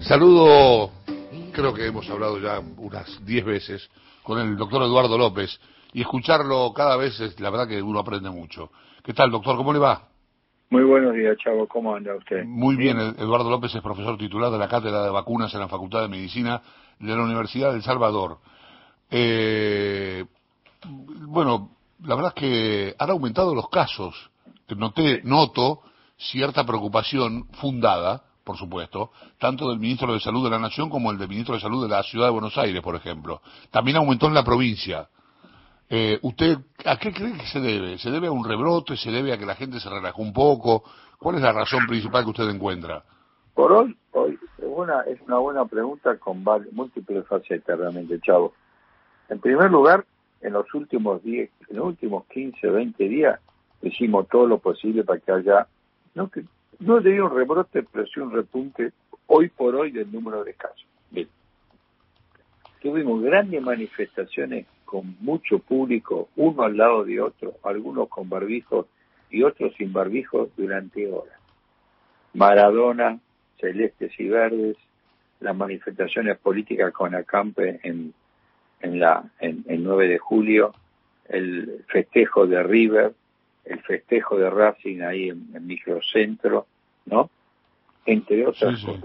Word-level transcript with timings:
Saludo, 0.00 0.90
creo 1.52 1.74
que 1.74 1.86
hemos 1.86 2.08
hablado 2.08 2.38
ya 2.38 2.58
unas 2.78 3.24
10 3.24 3.44
veces 3.44 3.90
con 4.22 4.38
el 4.38 4.56
doctor 4.56 4.82
Eduardo 4.82 5.18
López 5.18 5.60
y 5.92 6.00
escucharlo 6.00 6.72
cada 6.72 6.96
vez 6.96 7.20
es 7.20 7.38
la 7.38 7.50
verdad 7.50 7.68
que 7.68 7.82
uno 7.82 8.00
aprende 8.00 8.30
mucho. 8.30 8.70
¿Qué 9.04 9.12
tal, 9.12 9.30
doctor? 9.30 9.56
¿Cómo 9.58 9.74
le 9.74 9.78
va? 9.78 10.08
Muy 10.70 10.84
buenos 10.84 11.14
días, 11.14 11.36
Chavo. 11.36 11.68
¿Cómo 11.68 11.94
anda 11.94 12.16
usted? 12.16 12.44
Muy 12.44 12.76
bien. 12.76 12.98
Eduardo 13.18 13.50
López 13.50 13.74
es 13.74 13.82
profesor 13.82 14.16
titular 14.16 14.50
de 14.50 14.58
la 14.58 14.68
Cátedra 14.68 15.02
de 15.04 15.10
Vacunas 15.10 15.52
en 15.52 15.60
la 15.60 15.68
Facultad 15.68 16.00
de 16.00 16.08
Medicina 16.08 16.62
de 16.98 17.14
la 17.14 17.22
Universidad 17.22 17.72
del 17.72 17.82
Salvador. 17.82 18.38
Eh, 19.10 20.24
bueno, 21.26 21.72
la 22.04 22.14
verdad 22.14 22.32
es 22.34 22.40
que 22.40 22.94
han 22.98 23.10
aumentado 23.10 23.54
los 23.54 23.68
casos. 23.68 24.30
Noté, 24.74 25.20
noto 25.24 25.82
cierta 26.16 26.64
preocupación 26.64 27.48
fundada 27.60 28.29
por 28.44 28.56
supuesto, 28.56 29.10
tanto 29.38 29.68
del 29.68 29.78
ministro 29.78 30.12
de 30.12 30.20
Salud 30.20 30.44
de 30.44 30.50
la 30.50 30.58
Nación 30.58 30.88
como 30.88 31.10
el 31.10 31.18
del 31.18 31.28
ministro 31.28 31.54
de 31.54 31.60
Salud 31.60 31.82
de 31.82 31.88
la 31.88 32.02
Ciudad 32.02 32.26
de 32.26 32.32
Buenos 32.32 32.56
Aires, 32.58 32.82
por 32.82 32.94
ejemplo. 32.94 33.40
También 33.70 33.96
aumentó 33.96 34.26
en 34.26 34.34
la 34.34 34.44
provincia. 34.44 35.08
Eh, 35.88 36.18
¿Usted 36.22 36.58
a 36.84 36.96
qué 36.98 37.12
cree 37.12 37.36
que 37.36 37.46
se 37.46 37.60
debe? 37.60 37.98
¿Se 37.98 38.10
debe 38.10 38.28
a 38.28 38.32
un 38.32 38.44
rebrote? 38.44 38.96
¿Se 38.96 39.10
debe 39.10 39.32
a 39.32 39.38
que 39.38 39.46
la 39.46 39.56
gente 39.56 39.80
se 39.80 39.90
relajó 39.90 40.22
un 40.22 40.32
poco? 40.32 40.84
¿Cuál 41.18 41.36
es 41.36 41.42
la 41.42 41.52
razón 41.52 41.86
principal 41.86 42.24
que 42.24 42.30
usted 42.30 42.48
encuentra? 42.48 43.02
Por 43.54 43.72
hoy, 43.72 43.96
hoy 44.12 44.38
es 44.58 44.64
una, 44.64 45.02
es 45.02 45.20
una 45.22 45.38
buena 45.38 45.64
pregunta 45.64 46.16
con 46.18 46.44
múltiples 46.72 47.26
facetas 47.26 47.78
realmente, 47.78 48.20
Chavo. 48.20 48.54
En 49.28 49.40
primer 49.40 49.70
lugar, 49.70 50.04
en 50.40 50.52
los 50.52 50.72
últimos 50.74 51.22
10, 51.22 51.50
en 51.68 51.76
los 51.76 51.86
últimos 51.86 52.24
15, 52.26 52.68
20 52.68 53.08
días, 53.08 53.40
hicimos 53.82 54.28
todo 54.28 54.46
lo 54.46 54.58
posible 54.58 55.04
para 55.04 55.20
que 55.20 55.32
haya, 55.32 55.66
no 56.14 56.30
que 56.30 56.44
no 56.80 57.00
diría 57.00 57.24
un 57.24 57.34
rebrote, 57.34 57.82
pero 57.82 58.06
sí 58.06 58.20
un 58.20 58.32
repunte 58.32 58.92
hoy 59.26 59.48
por 59.48 59.74
hoy 59.74 59.90
del 59.90 60.10
número 60.10 60.44
de 60.44 60.54
casos. 60.54 60.86
Bien. 61.10 61.28
Tuvimos 62.82 63.22
grandes 63.22 63.62
manifestaciones 63.62 64.66
con 64.84 65.16
mucho 65.20 65.60
público, 65.60 66.28
uno 66.36 66.62
al 66.62 66.76
lado 66.76 67.04
de 67.04 67.20
otro, 67.20 67.54
algunos 67.62 68.08
con 68.08 68.28
barbijos 68.28 68.86
y 69.30 69.42
otros 69.42 69.72
sin 69.76 69.92
barbijos 69.92 70.48
durante 70.56 71.10
horas. 71.10 71.38
Maradona, 72.34 73.18
celestes 73.60 74.18
y 74.18 74.28
verdes, 74.28 74.76
las 75.40 75.56
manifestaciones 75.56 76.38
políticas 76.38 76.92
con 76.92 77.14
Acampe 77.14 77.80
en, 77.82 78.12
en 78.80 79.00
la 79.00 79.24
en, 79.40 79.64
9 79.68 80.08
de 80.08 80.18
julio, 80.18 80.74
el 81.28 81.84
festejo 81.88 82.46
de 82.46 82.62
River, 82.62 83.14
el 83.64 83.80
festejo 83.80 84.38
de 84.38 84.50
Racing 84.50 85.02
ahí 85.02 85.28
en, 85.28 85.66
microcentro, 85.66 86.66
¿no? 87.06 87.30
Entre 88.06 88.46
otras 88.46 88.84
cosas. 88.84 89.04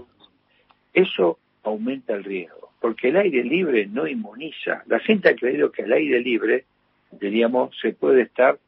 Eso 0.92 1.38
aumenta 1.62 2.14
el 2.14 2.24
riesgo, 2.24 2.70
porque 2.80 3.08
el 3.08 3.16
aire 3.16 3.44
libre 3.44 3.86
no 3.86 4.06
inmuniza. 4.06 4.82
La 4.86 4.98
gente 5.00 5.28
ha 5.28 5.34
creído 5.34 5.70
que 5.70 5.82
el 5.82 5.92
aire 5.92 6.20
libre, 6.20 6.64
diríamos, 7.12 7.76
se 7.80 7.92
puede 7.92 8.22
estar 8.22 8.58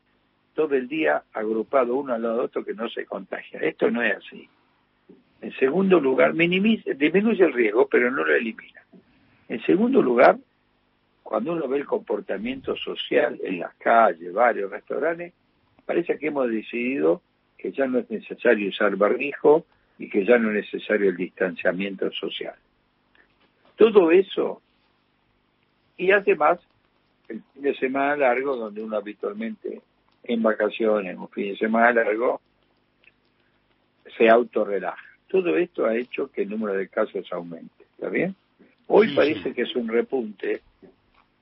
todo 0.54 0.74
el 0.74 0.88
día 0.88 1.22
agrupado 1.32 1.94
uno 1.94 2.14
al 2.14 2.22
lado 2.22 2.38
de 2.38 2.44
otro 2.44 2.64
que 2.64 2.74
no 2.74 2.88
se 2.88 3.06
contagia. 3.06 3.60
Esto 3.60 3.90
no 3.90 4.02
es 4.02 4.16
así. 4.16 4.48
En 5.40 5.52
segundo 5.52 6.00
lugar, 6.00 6.34
minimiza, 6.34 6.90
disminuye 6.94 7.44
el 7.44 7.52
riesgo, 7.52 7.86
pero 7.88 8.10
no 8.10 8.24
lo 8.24 8.34
elimina. 8.34 8.82
En 9.48 9.62
segundo 9.62 10.02
lugar, 10.02 10.36
cuando 11.22 11.52
uno 11.52 11.68
ve 11.68 11.78
el 11.78 11.86
comportamiento 11.86 12.74
social 12.76 13.38
en 13.44 13.60
las 13.60 13.74
calles, 13.76 14.32
varios 14.32 14.70
restaurantes, 14.70 15.32
parece 15.86 16.18
que 16.18 16.26
hemos 16.26 16.50
decidido 16.50 17.22
que 17.58 17.72
ya 17.72 17.86
no 17.86 17.98
es 17.98 18.08
necesario 18.08 18.68
usar 18.68 18.96
barbijo 18.96 19.66
y 19.98 20.08
que 20.08 20.24
ya 20.24 20.38
no 20.38 20.50
es 20.50 20.72
necesario 20.72 21.10
el 21.10 21.16
distanciamiento 21.16 22.10
social. 22.12 22.54
Todo 23.76 24.10
eso, 24.12 24.62
y 25.96 26.12
además 26.12 26.60
el 27.28 27.42
fin 27.52 27.62
de 27.62 27.74
semana 27.74 28.16
largo, 28.16 28.56
donde 28.56 28.82
uno 28.82 28.96
habitualmente 28.96 29.80
en 30.24 30.42
vacaciones, 30.42 31.16
un 31.16 31.28
fin 31.28 31.52
de 31.52 31.58
semana 31.58 31.92
largo, 31.92 32.40
se 34.16 34.28
autorrelaja. 34.28 35.02
Todo 35.28 35.56
esto 35.56 35.84
ha 35.84 35.96
hecho 35.96 36.30
que 36.30 36.42
el 36.42 36.50
número 36.50 36.74
de 36.74 36.88
casos 36.88 37.30
aumente, 37.32 37.84
¿está 37.96 38.08
bien? 38.08 38.34
Hoy 38.86 39.14
parece 39.14 39.52
que 39.52 39.62
es 39.62 39.76
un 39.76 39.88
repunte, 39.88 40.62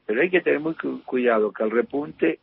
pero 0.05 0.21
hay 0.21 0.31
que 0.31 0.41
tener 0.41 0.59
muy 0.59 0.75
cuidado 0.75 1.53
que 1.53 1.63
el 1.63 1.71
repunte 1.71 2.41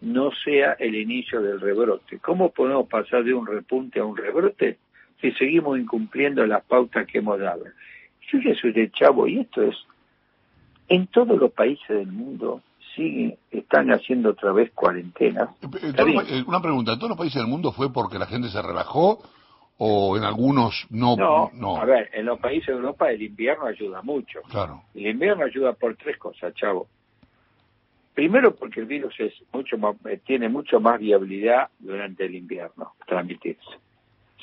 no 0.00 0.30
sea 0.44 0.72
el 0.74 0.94
inicio 0.94 1.40
del 1.42 1.60
rebrote. 1.60 2.18
¿Cómo 2.18 2.50
podemos 2.50 2.88
pasar 2.88 3.24
de 3.24 3.34
un 3.34 3.46
repunte 3.46 4.00
a 4.00 4.04
un 4.04 4.16
rebrote 4.16 4.78
si 5.20 5.32
seguimos 5.32 5.78
incumpliendo 5.78 6.46
las 6.46 6.64
pautas 6.64 7.06
que 7.06 7.18
hemos 7.18 7.38
dado? 7.38 7.64
Fíjese 8.30 8.68
usted, 8.68 8.90
chavo, 8.92 9.26
y 9.26 9.40
esto 9.40 9.62
es, 9.62 9.76
en 10.88 11.06
todos 11.08 11.38
los 11.38 11.50
países 11.52 11.88
del 11.88 12.12
mundo 12.12 12.62
siguen, 12.94 13.36
están 13.50 13.90
haciendo 13.90 14.30
otra 14.30 14.52
vez 14.52 14.70
cuarentenas. 14.72 15.50
Eh, 15.62 15.92
eh, 15.96 16.44
una 16.46 16.60
pregunta, 16.60 16.92
¿en 16.92 16.98
todos 16.98 17.10
los 17.10 17.18
países 17.18 17.40
del 17.40 17.50
mundo 17.50 17.72
fue 17.72 17.92
porque 17.92 18.18
la 18.18 18.26
gente 18.26 18.48
se 18.48 18.62
relajó 18.62 19.18
o 19.78 20.16
en 20.16 20.24
algunos 20.24 20.86
no, 20.90 21.16
no, 21.16 21.50
no? 21.54 21.76
a 21.76 21.84
ver, 21.84 22.10
en 22.12 22.26
los 22.26 22.38
países 22.40 22.66
de 22.66 22.72
Europa 22.74 23.10
el 23.10 23.22
invierno 23.22 23.66
ayuda 23.66 24.02
mucho. 24.02 24.40
Claro. 24.50 24.82
El 24.94 25.06
invierno 25.06 25.44
ayuda 25.44 25.72
por 25.72 25.96
tres 25.96 26.18
cosas, 26.18 26.52
chavo. 26.54 26.88
Primero 28.18 28.52
porque 28.52 28.80
el 28.80 28.86
virus 28.86 29.14
es 29.20 29.32
mucho 29.52 29.78
más, 29.78 29.94
eh, 30.06 30.18
tiene 30.26 30.48
mucho 30.48 30.80
más 30.80 30.98
viabilidad 30.98 31.68
durante 31.78 32.24
el 32.24 32.34
invierno 32.34 32.94
transmitirse. 33.06 33.78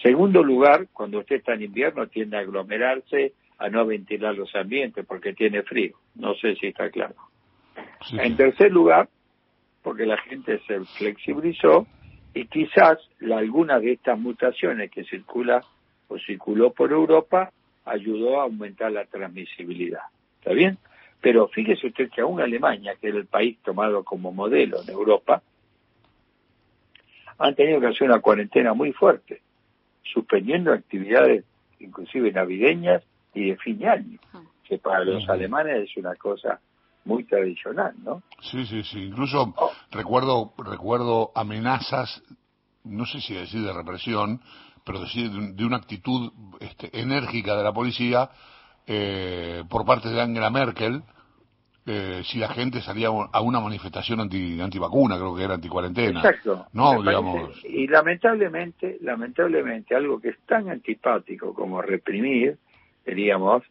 Segundo 0.01 0.41
lugar, 0.41 0.87
cuando 0.93 1.19
usted 1.19 1.35
está 1.35 1.55
en 1.55 1.63
invierno 1.63 2.07
tiende 2.07 2.37
a 2.37 2.39
aglomerarse, 2.39 3.33
a 3.57 3.67
no 3.67 3.85
ventilar 3.85 4.33
los 4.33 4.55
ambientes 4.55 5.05
porque 5.05 5.33
tiene 5.33 5.61
frío. 5.63 5.97
No 6.15 6.35
sé 6.35 6.55
si 6.55 6.67
está 6.67 6.89
claro. 6.89 7.15
En 8.13 8.37
tercer 8.37 8.71
lugar, 8.71 9.09
porque 9.83 10.05
la 10.05 10.19
gente 10.19 10.61
se 10.65 10.79
flexibilizó 10.97 11.85
y 12.33 12.45
quizás 12.45 12.97
la, 13.19 13.39
alguna 13.39 13.81
de 13.81 13.91
estas 13.91 14.17
mutaciones 14.17 14.89
que 14.89 15.03
circula 15.03 15.61
o 16.07 16.17
circuló 16.17 16.71
por 16.71 16.93
Europa 16.93 17.51
ayudó 17.83 18.39
a 18.39 18.43
aumentar 18.43 18.93
la 18.93 19.03
transmisibilidad. 19.03 20.03
¿Está 20.39 20.53
bien? 20.53 20.77
Pero 21.21 21.47
fíjese 21.47 21.87
usted 21.87 22.09
que 22.09 22.21
aún 22.21 22.39
Alemania, 22.39 22.95
que 22.99 23.07
era 23.07 23.17
el 23.17 23.25
país 23.25 23.57
tomado 23.63 24.03
como 24.03 24.31
modelo 24.31 24.81
en 24.81 24.89
Europa, 24.89 25.41
han 27.37 27.55
tenido 27.55 27.79
que 27.79 27.87
hacer 27.87 28.07
una 28.07 28.19
cuarentena 28.19 28.73
muy 28.73 28.93
fuerte, 28.93 29.41
suspendiendo 30.03 30.71
actividades 30.71 31.43
inclusive 31.79 32.31
navideñas 32.31 33.03
y 33.33 33.49
de 33.49 33.57
fin 33.57 33.77
de 33.79 33.87
año, 33.87 34.19
que 34.63 34.77
para 34.77 35.03
los 35.03 35.27
alemanes 35.27 35.89
es 35.89 35.97
una 35.97 36.15
cosa 36.15 36.59
muy 37.03 37.23
tradicional, 37.25 37.93
¿no? 38.03 38.23
Sí, 38.41 38.65
sí, 38.65 38.83
sí. 38.83 39.03
Incluso 39.03 39.53
oh. 39.55 39.71
recuerdo 39.91 40.53
recuerdo 40.57 41.31
amenazas, 41.35 42.23
no 42.83 43.05
sé 43.05 43.21
si 43.21 43.35
decir 43.35 43.61
de 43.61 43.73
represión, 43.73 44.41
pero 44.85 45.01
decir 45.01 45.29
de, 45.29 45.65
una 45.65 45.77
actitud 45.77 46.31
este, 46.59 46.99
enérgica 46.99 47.55
de 47.55 47.63
la 47.63 47.73
policía 47.73 48.29
eh, 48.87 49.63
por 49.69 49.85
parte 49.85 50.09
de 50.09 50.21
Angela 50.21 50.49
Merkel, 50.49 51.01
eh, 51.87 52.23
si 52.25 52.39
la 52.39 52.49
gente 52.49 52.81
salía 52.81 53.09
a 53.09 53.41
una 53.41 53.59
manifestación 53.59 54.19
anti 54.19 54.59
antivacuna, 54.59 55.17
creo 55.17 55.35
que 55.35 55.43
era 55.43 55.53
anticuarentena. 55.53 56.19
Exacto. 56.19 56.65
No, 56.73 57.01
digamos. 57.01 57.63
Y 57.63 57.87
lamentablemente, 57.87 58.97
lamentablemente, 59.01 59.95
algo 59.95 60.19
que 60.19 60.29
es 60.29 60.39
tan 60.47 60.69
antipático 60.69 61.53
como 61.53 61.81
reprimir, 61.83 62.57
diríamos, 63.05 63.63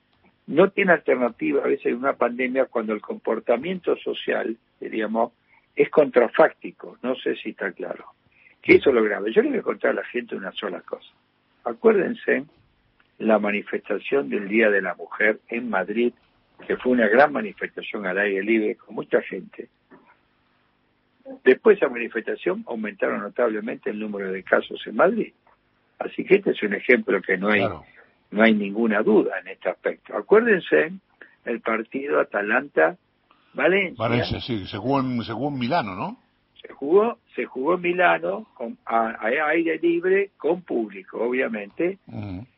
no 0.46 0.70
tiene 0.70 0.92
alternativa 0.92 1.64
a 1.64 1.66
veces 1.66 1.86
en 1.86 1.96
una 1.96 2.12
pandemia 2.12 2.66
cuando 2.66 2.92
el 2.92 3.00
comportamiento 3.00 3.96
social, 3.96 4.56
diríamos, 4.80 5.32
es 5.74 5.90
contrafáctico. 5.90 6.98
No 7.02 7.16
sé 7.16 7.34
si 7.36 7.50
está 7.50 7.72
claro. 7.72 8.04
Que 8.62 8.76
eso 8.76 8.90
es 8.90 8.94
lo 8.94 9.02
grave. 9.02 9.32
Yo 9.32 9.42
le 9.42 9.50
voy 9.50 9.58
a 9.58 9.62
contar 9.62 9.90
a 9.90 9.94
la 9.94 10.04
gente 10.04 10.36
una 10.36 10.52
sola 10.52 10.80
cosa. 10.82 11.10
Acuérdense 11.64 12.44
la 13.18 13.38
manifestación 13.38 14.28
del 14.28 14.48
Día 14.48 14.70
de 14.70 14.82
la 14.82 14.94
Mujer 14.94 15.40
en 15.48 15.70
Madrid 15.70 16.12
que 16.66 16.76
fue 16.76 16.92
una 16.92 17.08
gran 17.08 17.32
manifestación 17.32 18.06
al 18.06 18.18
aire 18.18 18.42
libre 18.42 18.76
con 18.76 18.94
mucha 18.94 19.20
gente. 19.22 19.68
Después 21.42 21.78
de 21.78 21.86
esa 21.86 21.92
manifestación 21.92 22.64
aumentaron 22.66 23.20
notablemente 23.20 23.90
el 23.90 23.98
número 23.98 24.30
de 24.30 24.42
casos 24.42 24.80
en 24.86 24.96
Madrid. 24.96 25.32
Así 25.98 26.24
que 26.24 26.36
este 26.36 26.50
es 26.50 26.62
un 26.62 26.74
ejemplo 26.74 27.20
que 27.22 27.36
no 27.38 27.50
hay, 27.50 27.66
no 28.30 28.42
hay 28.42 28.54
ninguna 28.54 29.02
duda 29.02 29.38
en 29.40 29.48
este 29.48 29.70
aspecto. 29.70 30.16
Acuérdense 30.16 30.92
el 31.44 31.60
partido 31.60 32.20
Atalanta-Valencia. 32.20 33.96
Valencia, 33.96 34.40
sí, 34.40 34.66
se 34.66 34.76
jugó, 34.78 35.00
en, 35.00 35.22
se 35.22 35.32
jugó 35.32 35.48
en 35.48 35.58
Milano, 35.58 35.94
¿no? 35.94 36.18
Se 36.66 36.72
jugó, 36.72 37.18
se 37.34 37.44
jugó 37.44 37.74
en 37.74 37.82
Milano 37.82 38.46
con, 38.54 38.78
a, 38.86 39.16
aire 39.20 39.78
libre, 39.78 40.30
con 40.36 40.62
público, 40.62 41.18
obviamente, 41.20 41.98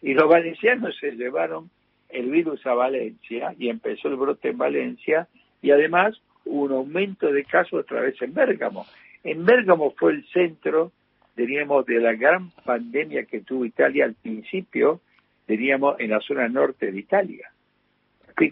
y 0.01 0.15
los 0.15 0.29
valencianos 0.29 0.97
se 0.99 1.13
llevaron 1.13 1.71
el 2.09 2.31
virus 2.31 2.65
a 2.67 2.75
Valencia 2.75 3.55
y 3.59 3.69
empezó 3.69 4.09
el 4.09 4.17
brote 4.17 4.51
en 4.51 4.59
Valencia 4.59 5.27
y 5.61 5.73
además 5.73 6.21
hubo 6.45 6.65
un 6.65 6.73
aumento 6.73 7.33
de 7.33 7.45
casos 7.45 7.81
otra 7.81 8.01
vez 8.01 8.21
en 8.23 8.33
Bérgamo. 8.33 8.87
En 9.25 9.45
Bérgamo 9.45 9.93
fue 9.99 10.13
el 10.13 10.27
centro, 10.29 10.93
diríamos, 11.37 11.85
de 11.87 11.99
la 11.99 12.13
gran 12.13 12.51
pandemia 12.65 13.25
que 13.25 13.41
tuvo 13.41 13.65
Italia 13.65 14.05
al 14.05 14.15
principio 14.15 15.01
diríamos, 15.47 15.99
en 16.01 16.11
la 16.11 16.21
zona 16.21 16.49
norte 16.49 16.91
de 16.91 16.99
Italia. 16.99 17.51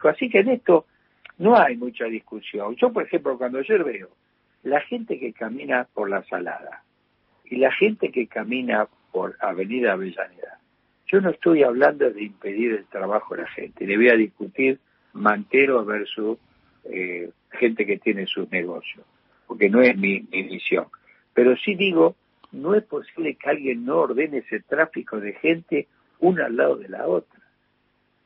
Así 0.05 0.31
que 0.31 0.39
en 0.39 0.51
esto 0.51 0.87
no 1.39 1.57
hay 1.57 1.77
mucha 1.77 2.05
discusión. 2.07 2.77
Yo, 2.77 2.93
por 2.93 3.05
ejemplo, 3.05 3.37
cuando 3.37 3.61
yo 3.63 3.85
veo 3.85 4.09
la 4.65 4.81
gente 4.81 5.21
que 5.21 5.33
camina 5.33 5.87
por 5.95 6.11
la 6.11 6.25
Salada 6.25 6.83
y 7.45 7.57
la 7.57 7.71
gente 7.71 8.11
que 8.11 8.27
camina 8.27 8.89
por 9.13 9.37
Avenida 9.41 9.93
Avellaneda, 9.93 10.59
yo 11.07 11.21
no 11.21 11.31
estoy 11.31 11.63
hablando 11.63 12.11
de 12.11 12.25
impedir 12.25 12.73
el 12.73 12.87
trabajo 12.87 13.37
de 13.37 13.43
la 13.43 13.49
gente, 13.49 13.87
le 13.87 13.97
voy 13.97 14.09
a 14.09 14.17
discutir 14.17 14.81
mantero 15.13 15.85
versus 15.85 16.39
eh, 16.85 17.31
gente 17.53 17.87
que 17.87 17.99
tiene 17.99 18.27
sus 18.27 18.51
negocios, 18.51 19.05
porque 19.47 19.69
no 19.69 19.81
es 19.83 19.97
mi, 19.97 20.27
mi 20.33 20.45
misión. 20.45 20.87
Pero 21.35 21.57
sí 21.57 21.75
digo, 21.75 22.17
no 22.51 22.75
es 22.75 22.83
posible 22.85 23.35
que 23.35 23.51
alguien 23.51 23.85
no 23.85 23.99
ordene 23.99 24.39
ese 24.39 24.61
tráfico 24.61 25.21
de 25.21 25.35
gente 25.35 25.89
una 26.21 26.47
al 26.47 26.57
lado 26.57 26.77
de 26.77 26.89
la 26.89 27.07
otra. 27.07 27.41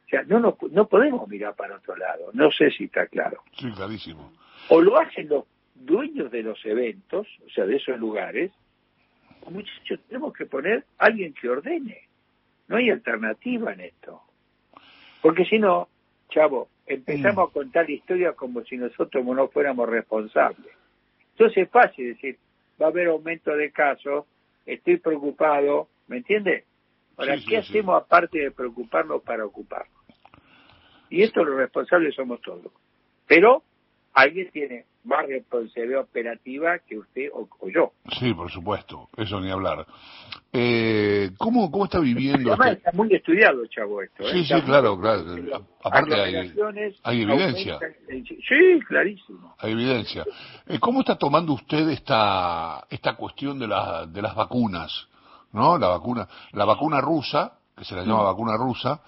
O 0.06 0.08
sea, 0.08 0.22
no, 0.22 0.38
no, 0.38 0.56
no 0.70 0.88
podemos 0.88 1.28
mirar 1.28 1.54
para 1.54 1.76
otro 1.76 1.96
lado. 1.96 2.30
No 2.32 2.50
sé 2.50 2.70
si 2.70 2.84
está 2.84 3.06
claro. 3.06 3.42
Sí, 3.58 3.70
clarísimo. 3.72 4.32
O 4.68 4.80
lo 4.80 4.98
hacen 4.98 5.28
los 5.28 5.44
dueños 5.80 6.30
de 6.30 6.42
los 6.42 6.64
eventos, 6.64 7.26
o 7.46 7.50
sea, 7.50 7.66
de 7.66 7.76
esos 7.76 7.98
lugares, 7.98 8.50
muchachos, 9.50 10.00
tenemos 10.08 10.32
que 10.34 10.46
poner 10.46 10.84
a 10.98 11.06
alguien 11.06 11.32
que 11.34 11.48
ordene. 11.48 12.02
No 12.68 12.76
hay 12.76 12.90
alternativa 12.90 13.72
en 13.72 13.80
esto. 13.80 14.22
Porque 15.22 15.44
si 15.46 15.58
no, 15.58 15.88
chavo, 16.30 16.68
empezamos 16.86 17.46
Mm. 17.46 17.50
a 17.50 17.52
contar 17.52 17.86
la 17.88 17.94
historia 17.94 18.32
como 18.32 18.62
si 18.64 18.76
nosotros 18.76 19.24
no 19.24 19.48
fuéramos 19.48 19.88
responsables. 19.88 20.72
Entonces 21.32 21.64
es 21.64 21.70
fácil 21.70 22.08
decir, 22.14 22.36
va 22.80 22.86
a 22.86 22.88
haber 22.90 23.08
aumento 23.08 23.54
de 23.56 23.70
casos, 23.70 24.26
estoy 24.66 24.98
preocupado, 24.98 25.88
¿me 26.08 26.18
entiende? 26.18 26.64
Ahora, 27.16 27.36
Sí, 27.38 27.46
¿qué 27.46 27.62
sí. 27.62 27.70
hacemos 27.70 28.02
aparte 28.02 28.38
de 28.38 28.50
preocuparnos 28.50 29.22
para 29.22 29.44
ocuparnos? 29.46 29.96
Y 31.10 31.22
esto 31.22 31.42
los 31.42 31.56
responsables 31.56 32.14
somos 32.14 32.40
todos. 32.42 32.70
Pero 33.26 33.62
alguien 34.12 34.50
tiene 34.50 34.84
más 35.08 35.26
responsabilidad 35.26 36.02
operativa 36.02 36.78
que 36.80 36.98
usted 36.98 37.30
o, 37.32 37.48
o 37.60 37.68
yo. 37.68 37.92
Sí, 38.20 38.32
por 38.34 38.50
supuesto, 38.50 39.08
eso 39.16 39.40
ni 39.40 39.50
hablar. 39.50 39.86
Eh, 40.52 41.30
¿cómo, 41.38 41.70
¿Cómo 41.70 41.84
está 41.84 41.98
viviendo 41.98 42.50
Además 42.50 42.68
este- 42.68 42.78
está 42.78 42.92
muy 42.92 43.14
estudiado, 43.14 43.66
chavo, 43.66 44.02
esto. 44.02 44.22
¿eh? 44.22 44.32
Sí, 44.32 44.44
sí, 44.44 44.52
Está 44.54 44.64
claro, 44.64 44.98
claro. 45.00 45.24
Aparte 45.82 46.14
hay- 46.14 46.52
hay 47.02 47.22
evidencia. 47.22 47.78
Sí, 48.08 48.80
clarísimo. 48.86 49.54
Hay 49.58 49.72
evidencia. 49.72 50.24
Eh, 50.66 50.78
¿Cómo 50.78 51.00
está 51.00 51.16
tomando 51.16 51.52
usted 51.54 51.88
esta, 51.90 52.84
esta 52.90 53.14
cuestión 53.14 53.58
de, 53.58 53.66
la- 53.68 54.06
de 54.06 54.22
las 54.22 54.34
vacunas? 54.34 55.08
¿No? 55.52 55.78
La 55.78 55.88
vacuna, 55.88 56.28
la 56.52 56.64
vacuna 56.66 57.00
rusa, 57.00 57.54
que 57.76 57.84
se 57.84 57.94
la 57.94 58.02
llama 58.02 58.22
vacuna 58.24 58.56
rusa, 58.56 59.00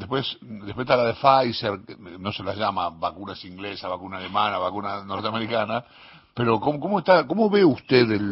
después, 0.00 0.38
después 0.40 0.84
está 0.84 0.96
la 0.96 1.04
de 1.04 1.14
Pfizer, 1.14 1.78
no 2.18 2.32
se 2.32 2.42
la 2.42 2.54
llama 2.54 2.90
vacunas 2.90 3.44
inglesa, 3.44 3.86
vacuna 3.88 4.16
alemana, 4.16 4.58
vacuna 4.58 5.04
norteamericana, 5.04 5.84
pero 6.34 6.58
¿cómo, 6.58 6.80
cómo 6.80 6.98
está, 7.00 7.26
cómo 7.26 7.50
ve 7.50 7.64
usted 7.64 8.10
el, 8.10 8.30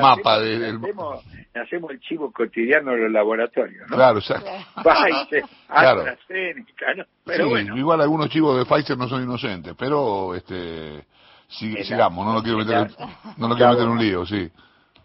mapa 0.00 0.36
hacemos- 0.36 0.40
de, 0.40 0.58
le 0.58 0.68
el- 0.68 0.76
hacemos, 0.76 1.24
hacemos 1.54 1.90
el 1.92 2.00
chivo 2.00 2.32
cotidiano 2.32 2.90
de 2.92 2.98
los 3.02 3.12
laboratorios, 3.12 3.88
¿no? 3.88 3.96
Claro, 3.96 4.18
o 4.18 4.22
sea, 4.22 4.40
Pfizer, 4.82 5.44
Claro. 5.68 6.00
AstraZeneca, 6.00 6.94
¿no? 6.96 7.04
Pero 7.24 7.44
sí, 7.44 7.50
bueno, 7.50 7.76
igual 7.76 8.00
algunos 8.00 8.28
chivos 8.30 8.58
de 8.58 8.64
Pfizer 8.66 8.98
no 8.98 9.08
son 9.08 9.22
inocentes, 9.22 9.74
pero 9.78 10.34
este 10.34 11.06
sigamos, 11.48 12.24
no 12.26 12.32
lo 12.34 12.42
quiero 12.42 12.58
meter, 12.58 12.76
en- 12.78 12.94
no 13.36 13.48
lo 13.48 13.54
quiero 13.56 13.70
meter 13.72 13.84
en 13.84 13.90
un 13.90 13.98
lío, 13.98 14.26
sí. 14.26 14.50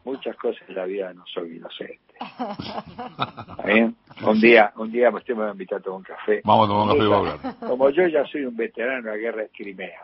Muchas 0.06 0.36
cosas 0.38 0.62
en 0.70 0.76
la 0.76 0.86
vida 0.86 1.14
no 1.14 1.26
son 1.28 1.54
inocentes. 1.54 2.00
¿Está 2.22 3.64
bien? 3.66 3.96
Un 4.26 4.40
día, 4.40 4.72
un 4.78 4.92
día 4.92 5.10
usted 5.10 5.34
me 5.36 5.42
va 5.44 5.50
a 5.50 5.52
invitar 5.52 5.80
a 5.80 5.82
tomar 5.82 5.98
un 5.98 6.04
café. 6.04 6.42
Vamos 6.46 6.66
a 6.66 6.68
tomar 6.72 6.84
un 6.84 6.90
café 6.94 7.04
y 7.06 7.10
vamos 7.10 7.28
a 7.30 7.34
hablar. 7.34 7.56
Como 7.70 7.90
yo 7.90 8.08
ya 8.08 8.26
soy 8.28 8.46
un 8.46 8.56
veterano 8.56 9.04
de 9.04 9.12
la 9.12 9.18
guerra 9.18 9.42
de 9.42 9.50
Crimea, 9.50 10.02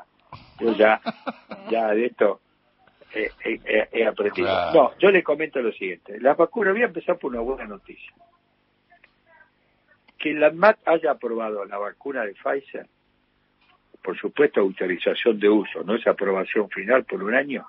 yo 0.59 0.73
ya, 0.73 0.99
ya 1.69 1.87
de 1.89 2.05
esto 2.07 2.41
he, 3.13 3.29
he- 3.45 3.61
he- 3.65 3.87
he 3.91 4.05
aprendido. 4.05 4.47
Claro. 4.47 4.73
No, 4.73 4.97
yo 4.99 5.11
le 5.11 5.23
comento 5.23 5.61
lo 5.61 5.71
siguiente. 5.71 6.19
La 6.19 6.33
vacuna, 6.33 6.71
voy 6.71 6.81
a 6.81 6.85
empezar 6.85 7.17
por 7.17 7.31
una 7.31 7.41
buena 7.41 7.65
noticia. 7.65 8.11
Que 10.17 10.33
la 10.33 10.51
MAT 10.51 10.79
haya 10.85 11.11
aprobado 11.11 11.65
la 11.65 11.77
vacuna 11.77 12.23
de 12.25 12.33
Pfizer, 12.35 12.87
por 14.03 14.17
supuesto 14.17 14.59
autorización 14.61 15.39
de 15.39 15.49
uso, 15.49 15.83
no 15.83 15.95
es 15.95 16.05
aprobación 16.07 16.69
final 16.69 17.05
por 17.05 17.23
un 17.23 17.33
año, 17.33 17.65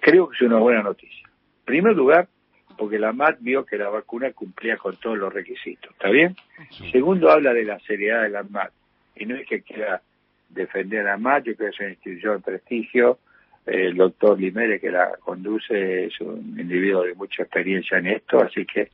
creo 0.00 0.28
que 0.28 0.36
es 0.36 0.42
una 0.42 0.58
buena 0.58 0.82
noticia. 0.82 1.26
En 1.26 1.64
primer 1.64 1.94
lugar, 1.94 2.28
porque 2.76 2.98
la 2.98 3.12
MAT 3.12 3.38
vio 3.40 3.64
que 3.64 3.76
la 3.76 3.90
vacuna 3.90 4.32
cumplía 4.32 4.76
con 4.76 4.96
todos 4.96 5.18
los 5.18 5.32
requisitos, 5.32 5.90
¿está 5.92 6.08
bien? 6.08 6.34
Sí. 6.70 6.90
Segundo, 6.90 7.30
habla 7.30 7.52
de 7.52 7.64
la 7.64 7.78
seriedad 7.80 8.22
de 8.22 8.30
la 8.30 8.42
MAT. 8.42 8.72
Y 9.16 9.26
no 9.26 9.36
es 9.36 9.46
que 9.46 9.62
quiera 9.62 10.00
defender 10.48 11.00
a 11.00 11.12
la 11.12 11.16
MAT, 11.18 11.44
yo 11.44 11.56
creo 11.56 11.70
que 11.70 11.74
es 11.74 11.80
una 11.80 11.90
institución 11.90 12.36
de 12.36 12.42
prestigio. 12.42 13.18
El 13.66 13.96
doctor 13.96 14.40
Limere, 14.40 14.80
que 14.80 14.90
la 14.90 15.12
conduce, 15.20 16.06
es 16.06 16.20
un 16.20 16.58
individuo 16.58 17.02
de 17.02 17.14
mucha 17.14 17.42
experiencia 17.42 17.98
en 17.98 18.06
esto, 18.06 18.40
así 18.40 18.64
que 18.64 18.90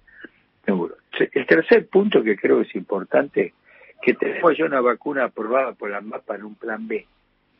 seguro. 0.65 0.97
El 1.19 1.47
tercer 1.47 1.87
punto 1.87 2.23
que 2.23 2.37
creo 2.37 2.61
que 2.61 2.69
es 2.69 2.75
importante, 2.75 3.55
que 4.03 4.15
tenemos 4.15 4.59
ya 4.59 4.65
una 4.65 4.81
vacuna 4.81 5.25
aprobada 5.25 5.73
por 5.73 5.91
la 5.91 6.01
MAT 6.01 6.25
para 6.25 6.45
un 6.45 6.57
plan 6.57 6.87
B. 6.89 7.07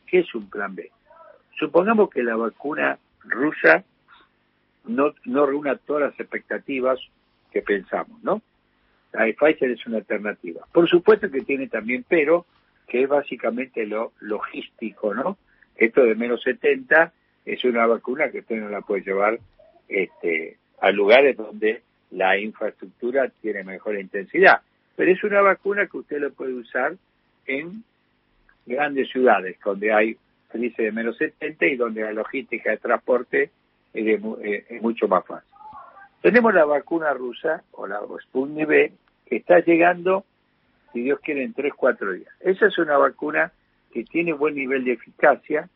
¿Qué 0.05 0.19
es 0.19 0.35
un 0.35 0.49
plan 0.49 0.75
B? 0.75 0.91
Supongamos 1.57 2.09
que 2.09 2.21
la 2.21 2.35
vacuna 2.35 2.99
rusa 3.29 3.83
no, 4.85 5.13
no 5.25 5.45
reúna 5.45 5.75
todas 5.75 6.11
las 6.11 6.19
expectativas 6.19 6.99
que 7.51 7.61
pensamos, 7.61 8.21
¿no? 8.23 8.41
La 9.13 9.23
de 9.23 9.33
Pfizer 9.33 9.71
es 9.71 9.85
una 9.85 9.97
alternativa. 9.97 10.65
Por 10.71 10.87
supuesto 10.87 11.29
que 11.29 11.41
tiene 11.41 11.67
también 11.67 12.05
pero, 12.07 12.45
que 12.87 13.03
es 13.03 13.09
básicamente 13.09 13.85
lo 13.85 14.13
logístico, 14.19 15.13
¿no? 15.13 15.37
Esto 15.75 16.03
de 16.03 16.15
menos 16.15 16.41
70 16.43 17.13
es 17.45 17.63
una 17.63 17.85
vacuna 17.85 18.29
que 18.29 18.39
usted 18.39 18.57
no 18.57 18.69
la 18.69 18.81
puede 18.81 19.03
llevar 19.03 19.39
este, 19.87 20.57
a 20.81 20.91
lugares 20.91 21.37
donde 21.37 21.81
la 22.11 22.37
infraestructura 22.37 23.29
tiene 23.41 23.63
mejor 23.63 23.99
intensidad. 23.99 24.61
Pero 24.95 25.11
es 25.11 25.23
una 25.23 25.41
vacuna 25.41 25.87
que 25.87 25.97
usted 25.97 26.19
lo 26.19 26.31
puede 26.31 26.53
usar 26.53 26.95
en 27.45 27.83
grandes 28.65 29.09
ciudades, 29.09 29.57
donde 29.63 29.93
hay 29.93 30.17
índice 30.53 30.83
de 30.83 30.91
menos 30.91 31.17
70 31.17 31.65
y 31.65 31.75
donde 31.75 32.01
la 32.01 32.13
logística 32.13 32.71
de 32.71 32.77
transporte 32.77 33.51
es, 33.93 34.05
de 34.05 34.13
eh, 34.43 34.65
es 34.69 34.81
mucho 34.81 35.07
más 35.07 35.25
fácil. 35.25 35.49
Tenemos 36.21 36.53
la 36.53 36.65
vacuna 36.65 37.13
rusa, 37.13 37.63
o 37.73 37.85
la 37.87 37.99
Sputnik 38.23 38.67
V, 38.67 38.91
que 39.25 39.35
está 39.37 39.59
llegando, 39.59 40.25
si 40.93 41.01
Dios 41.03 41.19
quiere, 41.21 41.43
en 41.43 41.53
3-4 41.53 42.13
días. 42.13 42.33
Esa 42.39 42.67
es 42.67 42.77
una 42.77 42.97
vacuna 42.97 43.51
que 43.93 44.03
tiene 44.03 44.33
buen 44.33 44.55
nivel 44.55 44.83
de 44.83 44.93
eficacia, 44.93 45.69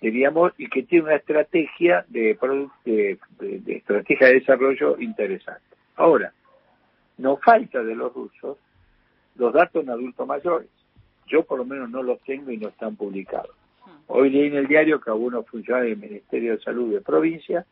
diríamos, 0.00 0.52
y 0.58 0.68
que 0.68 0.82
tiene 0.82 1.06
una 1.06 1.16
estrategia 1.16 2.04
de, 2.08 2.36
de- 2.84 3.18
de 3.38 3.76
estrategia 3.76 4.26
de 4.28 4.34
desarrollo 4.34 4.98
interesante. 5.00 5.62
Ahora, 5.96 6.32
nos 7.18 7.40
falta 7.40 7.82
de 7.82 7.94
los 7.94 8.12
rusos 8.12 8.58
los 9.36 9.52
datos 9.52 9.82
en 9.82 9.90
adultos 9.90 10.26
mayores. 10.26 10.68
Yo 11.26 11.44
por 11.44 11.58
lo 11.58 11.64
menos 11.64 11.90
no 11.90 12.02
los 12.02 12.20
tengo 12.22 12.50
y 12.50 12.58
no 12.58 12.68
están 12.68 12.96
publicados. 12.96 13.54
Hoy 14.06 14.30
leí 14.30 14.46
en 14.46 14.56
el 14.56 14.66
diario 14.66 15.00
que 15.00 15.10
algunos 15.10 15.46
funcionarios 15.46 15.98
del 15.98 16.08
Ministerio 16.08 16.52
de 16.52 16.62
Salud 16.62 16.92
de 16.92 17.00
provincia 17.00 17.64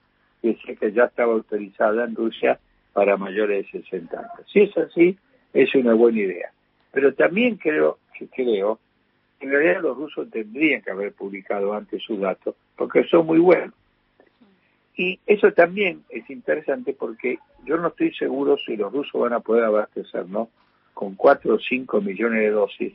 decían 0.43 0.77
que 0.77 0.93
ya 0.93 1.05
estaba 1.05 1.33
autorizada 1.35 2.05
en 2.05 2.15
Rusia 2.15 2.59
para 2.93 3.17
mayores 3.17 3.71
de 3.73 3.83
60 3.83 4.19
años. 4.19 4.51
Si 4.53 4.61
es 4.61 4.77
así, 4.77 5.19
es 5.53 5.75
una 5.75 5.95
buena 5.95 6.21
idea. 6.21 6.51
Pero 6.91 7.15
también 7.15 7.57
creo 7.57 7.99
que 8.19 8.27
creo 8.29 8.79
que 9.39 9.47
en 9.47 9.53
realidad 9.53 9.83
los 9.83 9.97
rusos 9.97 10.31
tendrían 10.31 10.83
que 10.83 10.91
haber 10.91 11.13
publicado 11.13 11.73
antes 11.73 12.03
sus 12.03 12.21
datos 12.21 12.55
porque 12.77 13.05
son 13.05 13.27
muy 13.27 13.39
buenos. 13.39 13.75
Y 14.97 15.19
eso 15.27 15.53
también 15.53 16.03
es 16.11 16.29
interesante 16.29 16.93
porque 16.93 17.39
yo 17.65 17.77
no 17.79 17.89
estoy 17.89 18.15
seguro 18.15 18.57
si 18.59 18.77
los 18.77 18.93
rusos 18.93 19.21
van 19.21 19.33
a 19.33 19.41
poder 19.41 19.65
abastecernos 19.65 20.49
con 20.93 21.15
4 21.15 21.55
o 21.55 21.59
5 21.59 22.01
millones 22.03 22.41
de 22.41 22.51
dosis, 22.51 22.95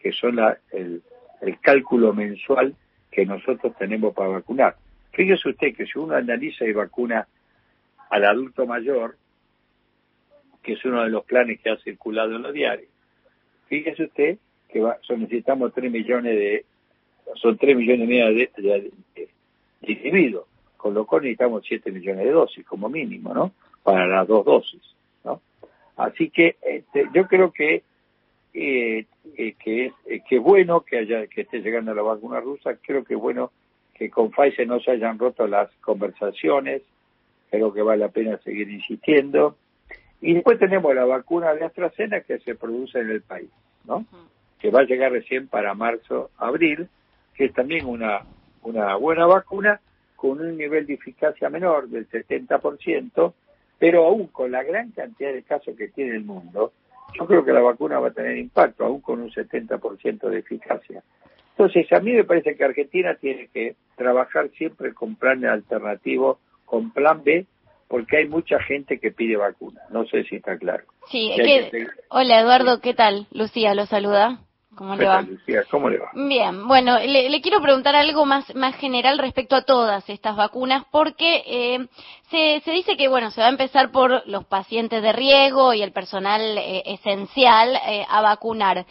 que 0.00 0.12
son 0.12 0.36
la, 0.36 0.58
el, 0.72 1.02
cálculo 1.60 2.12
mensual 2.12 2.74
que 3.10 3.26
nosotros 3.26 3.74
tenemos 3.78 4.14
para 4.14 4.28
vacunar. 4.30 4.76
Fíjese 5.12 5.48
usted 5.50 5.74
que 5.74 5.86
si 5.86 5.98
uno 5.98 6.14
analiza 6.14 6.64
y 6.64 6.72
vacuna 6.72 7.26
al 8.10 8.24
adulto 8.24 8.66
mayor, 8.66 9.16
que 10.62 10.72
es 10.74 10.84
uno 10.84 11.02
de 11.02 11.10
los 11.10 11.24
planes 11.24 11.60
que 11.60 11.70
ha 11.70 11.76
circulado 11.78 12.36
en 12.36 12.42
los 12.42 12.52
diarios, 12.52 12.88
fíjese 13.68 14.04
usted 14.04 14.38
que 14.68 14.80
va, 14.80 14.98
necesitamos 15.16 15.72
3 15.74 15.90
millones 15.90 16.36
de, 16.36 16.64
son 17.36 17.56
3 17.56 17.76
millones 17.76 18.04
y 18.04 18.08
medio 18.08 18.26
de, 18.26 18.50
de- 18.56 18.92
de- 19.14 19.28
de 19.80 19.92
individuos, 19.92 20.44
con 20.76 20.92
lo 20.94 21.06
cual 21.06 21.22
necesitamos 21.22 21.64
7 21.66 21.90
millones 21.90 22.24
de 22.24 22.30
dosis 22.32 22.66
como 22.66 22.88
mínimo, 22.88 23.32
¿no? 23.32 23.52
Para 23.82 24.06
las 24.06 24.26
dos 24.28 24.44
dosis, 24.44 24.82
¿no? 25.24 25.40
Así 25.96 26.30
que 26.30 26.56
este, 26.62 27.06
yo 27.14 27.26
creo 27.26 27.50
que 27.52 27.82
eh, 28.60 29.06
eh, 29.36 29.54
que 29.62 29.86
es 29.86 29.92
eh, 30.06 30.20
que 30.28 30.36
es 30.36 30.42
bueno 30.42 30.80
que 30.80 30.98
haya 30.98 31.28
que 31.28 31.42
esté 31.42 31.60
llegando 31.60 31.94
la 31.94 32.02
vacuna 32.02 32.40
rusa, 32.40 32.76
creo 32.82 33.04
que 33.04 33.14
es 33.14 33.20
bueno 33.20 33.52
que 33.94 34.10
con 34.10 34.32
Pfizer 34.32 34.66
no 34.66 34.80
se 34.80 34.90
hayan 34.90 35.16
roto 35.16 35.46
las 35.46 35.70
conversaciones, 35.76 36.82
creo 37.50 37.72
que 37.72 37.82
vale 37.82 38.00
la 38.00 38.08
pena 38.08 38.36
seguir 38.38 38.68
insistiendo. 38.68 39.56
Y 40.20 40.34
después 40.34 40.58
tenemos 40.58 40.92
la 40.92 41.04
vacuna 41.04 41.54
de 41.54 41.64
AstraZeneca 41.64 42.22
que 42.22 42.40
se 42.40 42.56
produce 42.56 42.98
en 42.98 43.10
el 43.10 43.22
país, 43.22 43.50
¿no? 43.84 44.04
Que 44.58 44.70
va 44.72 44.80
a 44.80 44.84
llegar 44.84 45.12
recién 45.12 45.46
para 45.46 45.74
marzo, 45.74 46.30
abril, 46.38 46.88
que 47.34 47.44
es 47.44 47.52
también 47.52 47.86
una, 47.86 48.22
una 48.62 48.96
buena 48.96 49.26
vacuna 49.26 49.80
con 50.16 50.40
un 50.40 50.56
nivel 50.56 50.84
de 50.86 50.94
eficacia 50.94 51.48
menor 51.48 51.88
del 51.88 52.08
70%, 52.08 53.32
pero 53.78 54.04
aún 54.04 54.26
con 54.26 54.50
la 54.50 54.64
gran 54.64 54.90
cantidad 54.90 55.32
de 55.32 55.44
casos 55.44 55.76
que 55.76 55.88
tiene 55.88 56.16
el 56.16 56.24
mundo, 56.24 56.72
yo 57.14 57.26
creo 57.26 57.44
que 57.44 57.52
la 57.52 57.60
vacuna 57.60 57.98
va 57.98 58.08
a 58.08 58.12
tener 58.12 58.36
impacto, 58.36 58.84
aún 58.84 59.00
con 59.00 59.20
un 59.20 59.30
70% 59.30 60.28
de 60.28 60.38
eficacia. 60.38 61.02
Entonces, 61.50 61.92
a 61.92 62.00
mí 62.00 62.12
me 62.12 62.24
parece 62.24 62.56
que 62.56 62.64
Argentina 62.64 63.16
tiene 63.16 63.48
que 63.52 63.74
trabajar 63.96 64.48
siempre 64.50 64.94
con 64.94 65.16
planes 65.16 65.50
alternativos, 65.50 66.38
con 66.64 66.92
plan 66.92 67.24
B, 67.24 67.46
porque 67.88 68.18
hay 68.18 68.28
mucha 68.28 68.60
gente 68.60 68.98
que 69.00 69.10
pide 69.10 69.36
vacuna. 69.36 69.80
No 69.90 70.06
sé 70.06 70.24
si 70.24 70.36
está 70.36 70.56
claro. 70.58 70.84
Sí, 71.10 71.30
hola 72.10 72.40
Eduardo, 72.40 72.80
¿qué 72.80 72.94
tal? 72.94 73.26
Lucía 73.32 73.74
lo 73.74 73.86
saluda. 73.86 74.40
¿Cómo 74.78 74.94
le 74.94 75.06
va? 75.06 75.22
Lucía? 75.22 75.64
¿Cómo 75.68 75.90
le 75.90 75.98
va? 75.98 76.10
Bien, 76.14 76.68
bueno, 76.68 77.00
le, 77.00 77.40
quiero 77.40 77.60
preguntar 77.60 77.96
algo 77.96 78.24
más, 78.24 78.54
más 78.54 78.76
general 78.76 79.18
respecto 79.18 79.56
a 79.56 79.62
todas 79.62 80.08
estas 80.08 80.36
vacunas, 80.36 80.84
porque 80.92 81.42
eh, 81.44 81.88
se, 82.30 82.60
se, 82.64 82.70
dice 82.70 82.96
que, 82.96 83.08
bueno, 83.08 83.32
se 83.32 83.40
va 83.40 83.48
a 83.48 83.50
empezar 83.50 83.90
por 83.90 84.22
los 84.28 84.44
pacientes 84.44 85.02
de 85.02 85.12
riesgo 85.12 85.74
y 85.74 85.82
el 85.82 85.90
personal 85.90 86.40
eh, 86.40 86.84
esencial 86.86 87.74
eh, 87.88 88.06
a 88.08 88.20
vacunar. 88.20 88.86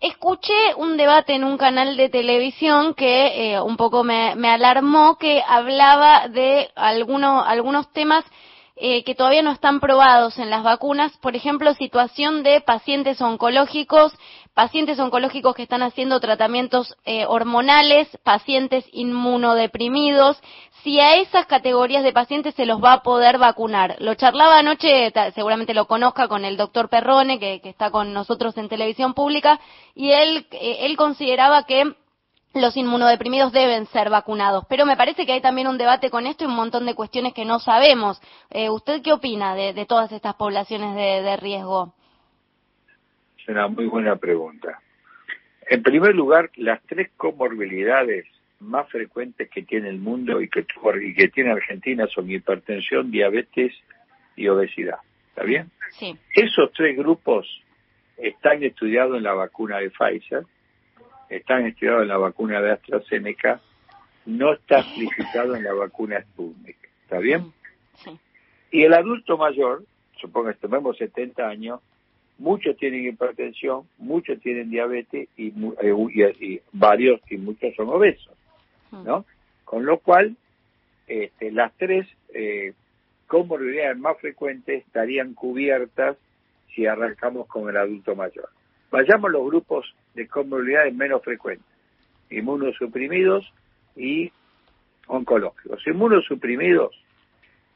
Escuché 0.00 0.74
un 0.76 0.96
debate 0.96 1.34
en 1.34 1.44
un 1.44 1.56
canal 1.56 1.96
de 1.96 2.08
televisión 2.08 2.94
que 2.94 3.52
eh, 3.52 3.60
un 3.60 3.76
poco 3.76 4.02
me, 4.02 4.32
alarmó, 4.48 5.18
que 5.18 5.40
hablaba 5.46 6.26
de 6.26 6.68
algunos 6.74 7.92
temas 7.92 8.24
eh, 8.80 9.02
que 9.02 9.16
todavía 9.16 9.42
no 9.42 9.50
están 9.50 9.80
probados 9.80 10.38
en 10.38 10.50
las 10.50 10.62
vacunas, 10.62 11.10
por 11.18 11.34
ejemplo, 11.34 11.74
situación 11.74 12.44
de 12.44 12.60
pacientes 12.60 13.20
oncológicos, 13.20 14.12
pacientes 14.54 14.98
oncológicos 14.98 15.54
que 15.54 15.62
están 15.62 15.82
haciendo 15.82 16.20
tratamientos 16.20 16.96
eh, 17.04 17.26
hormonales, 17.26 18.08
pacientes 18.24 18.84
inmunodeprimidos, 18.92 20.40
si 20.82 21.00
a 21.00 21.16
esas 21.16 21.46
categorías 21.46 22.02
de 22.02 22.12
pacientes 22.12 22.54
se 22.54 22.66
los 22.66 22.82
va 22.82 22.94
a 22.94 23.02
poder 23.02 23.38
vacunar. 23.38 23.96
Lo 24.00 24.14
charlaba 24.14 24.58
anoche, 24.58 25.12
seguramente 25.34 25.74
lo 25.74 25.86
conozca 25.86 26.28
con 26.28 26.44
el 26.44 26.56
doctor 26.56 26.88
Perrone, 26.88 27.38
que, 27.38 27.60
está 27.64 27.90
con 27.90 28.12
nosotros 28.12 28.56
en 28.56 28.68
televisión 28.68 29.14
pública, 29.14 29.60
y 29.94 30.10
él, 30.12 30.46
eh, 30.52 30.78
él 30.80 30.96
consideraba 30.96 31.64
que 31.64 31.94
los 32.54 32.76
inmunodeprimidos 32.76 33.52
deben 33.52 33.86
ser 33.86 34.10
vacunados. 34.10 34.64
Pero 34.68 34.86
me 34.86 34.96
parece 34.96 35.26
que 35.26 35.32
hay 35.32 35.40
también 35.40 35.68
un 35.68 35.78
debate 35.78 36.10
con 36.10 36.26
esto 36.26 36.44
y 36.44 36.46
un 36.46 36.54
montón 36.54 36.86
de 36.86 36.94
cuestiones 36.94 37.34
que 37.34 37.44
no 37.44 37.58
sabemos. 37.58 38.20
Eh, 38.50 38.70
¿Usted 38.70 39.02
qué 39.02 39.12
opina 39.12 39.54
de, 39.54 39.86
todas 39.86 40.12
estas 40.12 40.34
poblaciones 40.34 40.94
de, 40.94 41.36
riesgo? 41.36 41.94
Una 43.48 43.68
muy 43.68 43.86
buena 43.86 44.16
pregunta. 44.16 44.80
En 45.68 45.82
primer 45.82 46.14
lugar, 46.14 46.50
las 46.56 46.82
tres 46.86 47.10
comorbilidades 47.16 48.26
más 48.60 48.88
frecuentes 48.90 49.50
que 49.50 49.62
tiene 49.62 49.88
el 49.88 49.98
mundo 49.98 50.40
y 50.40 50.48
que, 50.48 50.66
y 51.02 51.14
que 51.14 51.28
tiene 51.28 51.50
Argentina 51.50 52.06
son 52.06 52.30
hipertensión, 52.30 53.10
diabetes 53.10 53.72
y 54.36 54.48
obesidad. 54.48 54.98
¿Está 55.30 55.44
bien? 55.44 55.70
Sí. 55.92 56.16
Esos 56.34 56.72
tres 56.72 56.96
grupos 56.96 57.46
están 58.16 58.62
estudiados 58.62 59.16
en 59.16 59.22
la 59.22 59.34
vacuna 59.34 59.78
de 59.78 59.90
Pfizer 59.90 60.44
están 61.28 61.66
estudiados 61.66 62.02
en 62.02 62.08
la 62.08 62.16
vacuna 62.16 62.60
de 62.60 62.72
AstraZeneca, 62.72 63.60
no 64.26 64.54
está 64.54 64.80
explicitado 64.80 65.56
en 65.56 65.64
la 65.64 65.72
vacuna 65.74 66.20
Sputnik. 66.22 66.76
¿Está 67.02 67.18
bien? 67.18 67.52
Sí. 67.96 68.18
Y 68.70 68.84
el 68.84 68.94
adulto 68.94 69.36
mayor, 69.36 69.84
supongo 70.20 70.48
que 70.48 70.54
tomemos 70.54 70.96
70 70.98 71.46
años, 71.46 71.80
muchos 72.38 72.76
tienen 72.76 73.06
hipertensión, 73.06 73.82
muchos 73.98 74.40
tienen 74.40 74.70
diabetes 74.70 75.28
y, 75.36 75.52
eh, 75.82 76.62
varios 76.72 77.20
y 77.28 77.36
muchos 77.36 77.74
son 77.74 77.88
obesos, 77.88 78.34
¿no? 78.92 79.24
Con 79.64 79.84
lo 79.84 79.98
cual, 79.98 80.36
este, 81.06 81.50
las 81.50 81.72
tres 81.76 82.06
eh, 82.32 82.72
comorbilidades 83.26 83.98
más 83.98 84.18
frecuentes 84.18 84.86
estarían 84.86 85.34
cubiertas 85.34 86.16
si 86.74 86.86
arrancamos 86.86 87.46
con 87.48 87.68
el 87.68 87.76
adulto 87.76 88.14
mayor. 88.14 88.48
Vayamos 88.90 89.28
a 89.28 89.32
los 89.32 89.44
grupos 89.44 89.94
de 90.14 90.26
comorbilidades 90.28 90.94
menos 90.94 91.22
frecuentes, 91.22 91.66
inmunosuprimidos 92.30 93.52
y 93.96 94.32
oncológicos. 95.06 95.86
Inmunosuprimidos, 95.86 96.94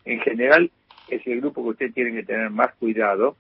en 0.05 0.21
general, 0.21 0.71
es 1.09 1.27
el 1.27 1.41
grupo 1.41 1.63
que 1.63 1.71
usted 1.71 1.93
tiene 1.93 2.13
que 2.13 2.23
tener 2.23 2.51
más 2.51 2.75
cuidado, 2.75 3.37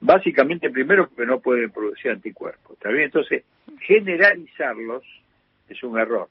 básicamente 0.00 0.70
primero 0.70 1.08
porque 1.08 1.26
no 1.26 1.40
pueden 1.40 1.70
producir 1.70 2.10
anticuerpos, 2.10 2.72
¿está 2.72 2.90
bien? 2.90 3.04
Entonces, 3.04 3.44
generalizarlos 3.80 5.02
es 5.68 5.82
un 5.82 5.98
error. 5.98 6.28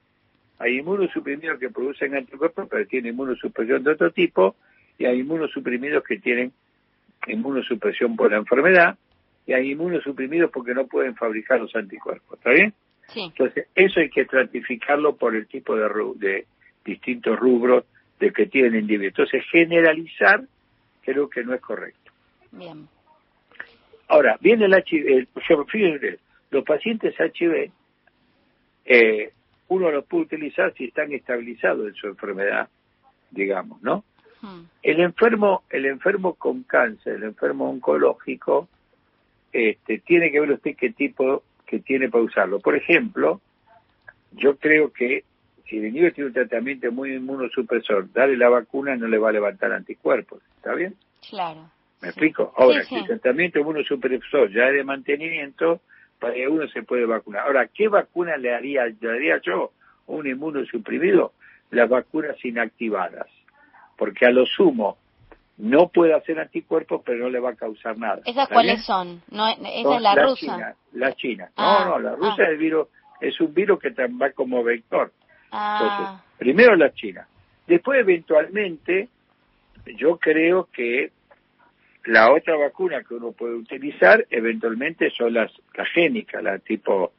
Hay 0.60 0.78
inmunosuprimidos 0.80 1.60
que 1.60 1.70
producen 1.70 2.16
anticuerpos, 2.16 2.68
pero 2.70 2.88
tienen 2.88 3.14
inmunosupresión 3.14 3.84
de 3.84 3.92
otro 3.92 4.12
tipo, 4.12 4.56
y 4.98 5.06
hay 5.06 5.20
inmunosuprimidos 5.20 6.04
que 6.04 6.18
tienen 6.18 6.52
inmunosupresión 7.28 8.16
por 8.16 8.32
la 8.32 8.38
enfermedad, 8.38 8.98
y 9.46 9.54
hay 9.54 9.72
inmunosuprimidos 9.72 10.52
porque 10.52 10.74
no 10.74 10.88
pueden 10.88 11.16
fabricar 11.16 11.60
los 11.60 11.76
anticuerpos, 11.76 12.38
¿está 12.38 12.52
bien? 12.52 12.74
Sí. 13.10 13.22
Entonces, 13.22 13.68
eso 13.76 14.00
hay 14.00 14.10
que 14.10 14.22
estratificarlo 14.22 15.16
por 15.16 15.36
el 15.36 15.48
tipo 15.48 15.76
de, 15.76 15.88
de 16.16 16.46
distintos 16.84 17.40
rubros 17.40 17.86
de 18.20 18.34
que 18.34 18.48
tienen 18.48 18.76
individuos. 18.76 19.14
Entonces, 19.18 19.44
generalizar 19.50 20.44
creo 21.04 21.30
que 21.30 21.44
no 21.44 21.54
es 21.54 21.62
correcto. 21.62 22.12
Bien. 22.52 22.88
Ahora, 24.08 24.38
viene 24.40 24.66
el 24.66 24.74
HIV, 24.74 25.28
fíjense, 25.68 26.20
los 26.50 26.64
pacientes 26.64 27.16
HIV, 27.20 27.72
eh, 28.86 29.34
uno 29.68 29.92
los 29.92 30.06
puede 30.06 30.24
utilizar 30.24 30.74
si 30.76 30.86
están 30.86 31.12
estabilizados 31.12 31.88
en 31.88 31.96
su 31.96 32.08
enfermedad, 32.08 32.70
digamos, 33.32 33.82
¿no? 33.82 34.04
Hmm. 34.42 34.62
El 34.82 35.02
enfermo, 35.02 35.64
el 35.70 35.86
enfermo 35.86 36.36
con 36.36 36.64
cáncer, 36.64 37.16
el 37.16 37.24
enfermo 37.24 37.70
oncológico, 37.70 38.70
este, 39.52 40.00
tiene 40.00 40.32
que 40.32 40.40
ver 40.40 40.52
usted 40.52 40.76
qué 40.76 40.92
tipo 40.92 41.44
que 41.66 41.80
tiene 41.80 42.10
para 42.10 42.24
usarlo. 42.24 42.60
Por 42.60 42.76
ejemplo, 42.76 43.42
yo 44.32 44.56
creo 44.58 44.94
que 44.94 45.26
si 45.68 45.78
el 45.78 45.94
niño 45.94 46.12
tiene 46.14 46.30
un 46.30 46.34
tratamiento 46.34 46.92
muy 46.92 47.14
inmunosupresor, 47.14 48.12
darle 48.14 48.38
la 48.38 48.50
vacuna 48.50 48.96
no 48.96 49.08
le 49.08 49.18
va 49.18 49.30
a 49.30 49.34
levantar 49.34 49.74
anticuerpos, 49.74 50.42
¿está 50.56 50.74
bien? 50.74 50.96
Claro. 51.30 51.70
¿Me 52.02 52.10
explico? 52.10 52.54
Ahora, 52.56 52.84
si 52.84 52.96
el 52.96 53.06
tratamiento 53.06 53.60
inmunosupresor 53.60 54.52
ya 54.52 54.68
es 54.68 54.76
de 54.76 54.84
mantenimiento, 54.84 55.82
para 56.20 56.36
uno 56.50 56.68
se 56.68 56.84
puede 56.84 57.06
vacunar. 57.06 57.48
Ahora, 57.48 57.68
¿qué 57.68 57.88
vacuna 57.88 58.38
le 58.38 58.54
haría, 58.54 58.86
le 58.86 59.10
haría 59.10 59.42
yo 59.42 59.72
a 60.08 60.12
un 60.12 60.28
inmunosuprimido? 60.28 61.34
Las 61.72 61.90
vacunas 61.90 62.38
inactivadas. 62.44 63.28
Porque 63.98 64.26
a 64.26 64.30
lo 64.30 64.46
sumo, 64.46 64.98
no 65.58 65.90
puede 65.90 66.14
hacer 66.14 66.40
anticuerpos, 66.40 67.02
pero 67.04 67.24
no 67.24 67.30
le 67.30 67.40
va 67.40 67.52
a 67.52 67.56
causar 67.56 67.98
nada. 67.98 68.22
¿Esas 68.26 68.48
cuáles 68.48 68.86
son? 68.86 69.22
No, 69.30 69.48
¿Esa 69.48 69.96
es 69.96 70.02
la, 70.02 70.16
rusa? 70.16 70.76
la 70.94 71.14
China. 71.14 71.46
no, 71.58 71.64
ah, 71.64 71.86
no, 71.90 72.00
la 72.00 72.16
rusa 72.16 72.44
ah. 72.44 72.52
es, 72.52 72.60
virus, 72.60 72.88
es 73.20 73.40
un 73.42 73.54
virus 73.54 73.80
que 73.80 73.90
va 73.90 74.32
como 74.32 74.64
vector. 74.64 75.12
Ah. 75.52 75.80
Entonces, 75.82 76.26
primero 76.38 76.76
la 76.76 76.94
China. 76.94 77.28
Después, 77.66 78.00
eventualmente, 78.00 79.10
yo 79.98 80.18
creo 80.18 80.70
que 80.72 81.12
la 82.08 82.32
otra 82.32 82.56
vacuna 82.56 83.04
que 83.04 83.16
uno 83.16 83.34
puede 83.34 83.56
utilizar, 83.56 84.26
eventualmente, 84.30 85.12
son 85.12 85.34
las, 85.34 85.52
las 85.76 85.90
génicas, 85.90 86.42
las 86.42 86.64
tipo 86.64 87.12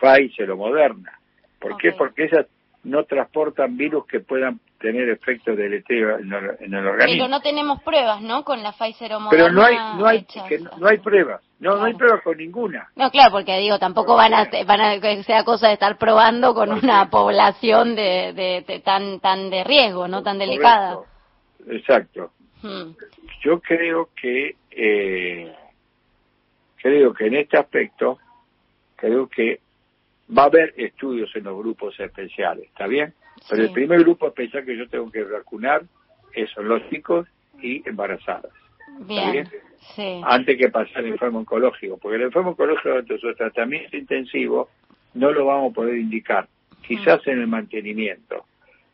Pfizer 0.00 0.50
o 0.50 0.56
Moderna. 0.56 1.18
¿Por 1.58 1.76
qué? 1.78 1.92
Porque 1.92 2.24
esas 2.24 2.46
no 2.82 3.04
transportan 3.04 3.76
virus 3.78 4.06
que 4.06 4.20
puedan 4.20 4.60
tener 4.78 5.08
efectos 5.08 5.56
de 5.56 5.64
en 5.64 6.32
el, 6.32 6.56
en 6.60 6.74
el 6.74 6.86
organismo. 6.86 7.24
Pero 7.24 7.28
no 7.28 7.40
tenemos 7.40 7.82
pruebas, 7.82 8.20
¿no? 8.20 8.44
Con 8.44 8.62
la 8.62 8.72
Pfizer 8.72 9.14
o 9.14 9.20
Moderna 9.20 9.30
Pero 9.30 9.52
no 9.52 9.64
hay, 9.64 9.76
no 9.98 10.06
hay, 10.06 10.26
no 10.78 10.86
hay 10.88 10.98
pruebas. 10.98 11.42
No, 11.58 11.76
no 11.76 11.84
hay 11.84 11.94
pruebas 11.94 12.22
con 12.22 12.36
ninguna. 12.36 12.90
No, 12.94 13.10
claro, 13.10 13.30
porque 13.30 13.56
digo, 13.56 13.78
tampoco 13.78 14.14
van 14.14 14.34
a, 14.34 14.46
van 14.66 14.80
a 14.82 15.00
que 15.00 15.22
sea 15.22 15.44
cosa 15.44 15.68
de 15.68 15.74
estar 15.74 15.96
probando 15.96 16.52
con 16.52 16.70
una 16.70 17.08
población 17.08 17.96
de, 17.96 18.34
de, 18.66 18.80
tan 18.80 19.20
tan 19.20 19.48
de 19.48 19.64
riesgo, 19.64 20.06
no 20.06 20.22
tan 20.22 20.38
delicada. 20.38 20.98
Exacto. 21.66 22.32
Hmm. 22.64 22.92
Yo 23.42 23.60
creo 23.60 24.08
que 24.18 24.56
eh, 24.70 25.52
creo 26.76 27.12
que 27.12 27.26
en 27.26 27.34
este 27.34 27.58
aspecto 27.58 28.18
creo 28.96 29.28
que 29.28 29.60
va 30.36 30.44
a 30.44 30.46
haber 30.46 30.72
estudios 30.78 31.30
en 31.36 31.44
los 31.44 31.58
grupos 31.58 32.00
especiales, 32.00 32.64
¿está 32.64 32.86
bien? 32.86 33.12
Pero 33.50 33.64
el 33.64 33.70
primer 33.70 34.00
grupo 34.00 34.28
especial 34.28 34.64
que 34.64 34.78
yo 34.78 34.88
tengo 34.88 35.10
que 35.10 35.24
vacunar 35.24 35.82
son 36.54 36.68
los 36.68 36.88
chicos 36.88 37.28
y 37.60 37.86
embarazadas. 37.86 38.50
Bien, 39.00 39.46
Antes 40.24 40.56
que 40.56 40.70
pasar 40.70 41.04
el 41.04 41.12
enfermo 41.12 41.40
oncológico, 41.40 41.98
porque 41.98 42.16
el 42.16 42.22
enfermo 42.22 42.50
oncológico 42.50 43.02
de 43.02 43.18
su 43.18 43.34
tratamiento 43.34 43.94
intensivo 43.94 44.70
no 45.12 45.32
lo 45.32 45.44
vamos 45.44 45.72
a 45.72 45.74
poder 45.74 45.98
indicar, 45.98 46.48
quizás 46.86 47.26
en 47.26 47.40
el 47.40 47.46
mantenimiento. 47.46 48.46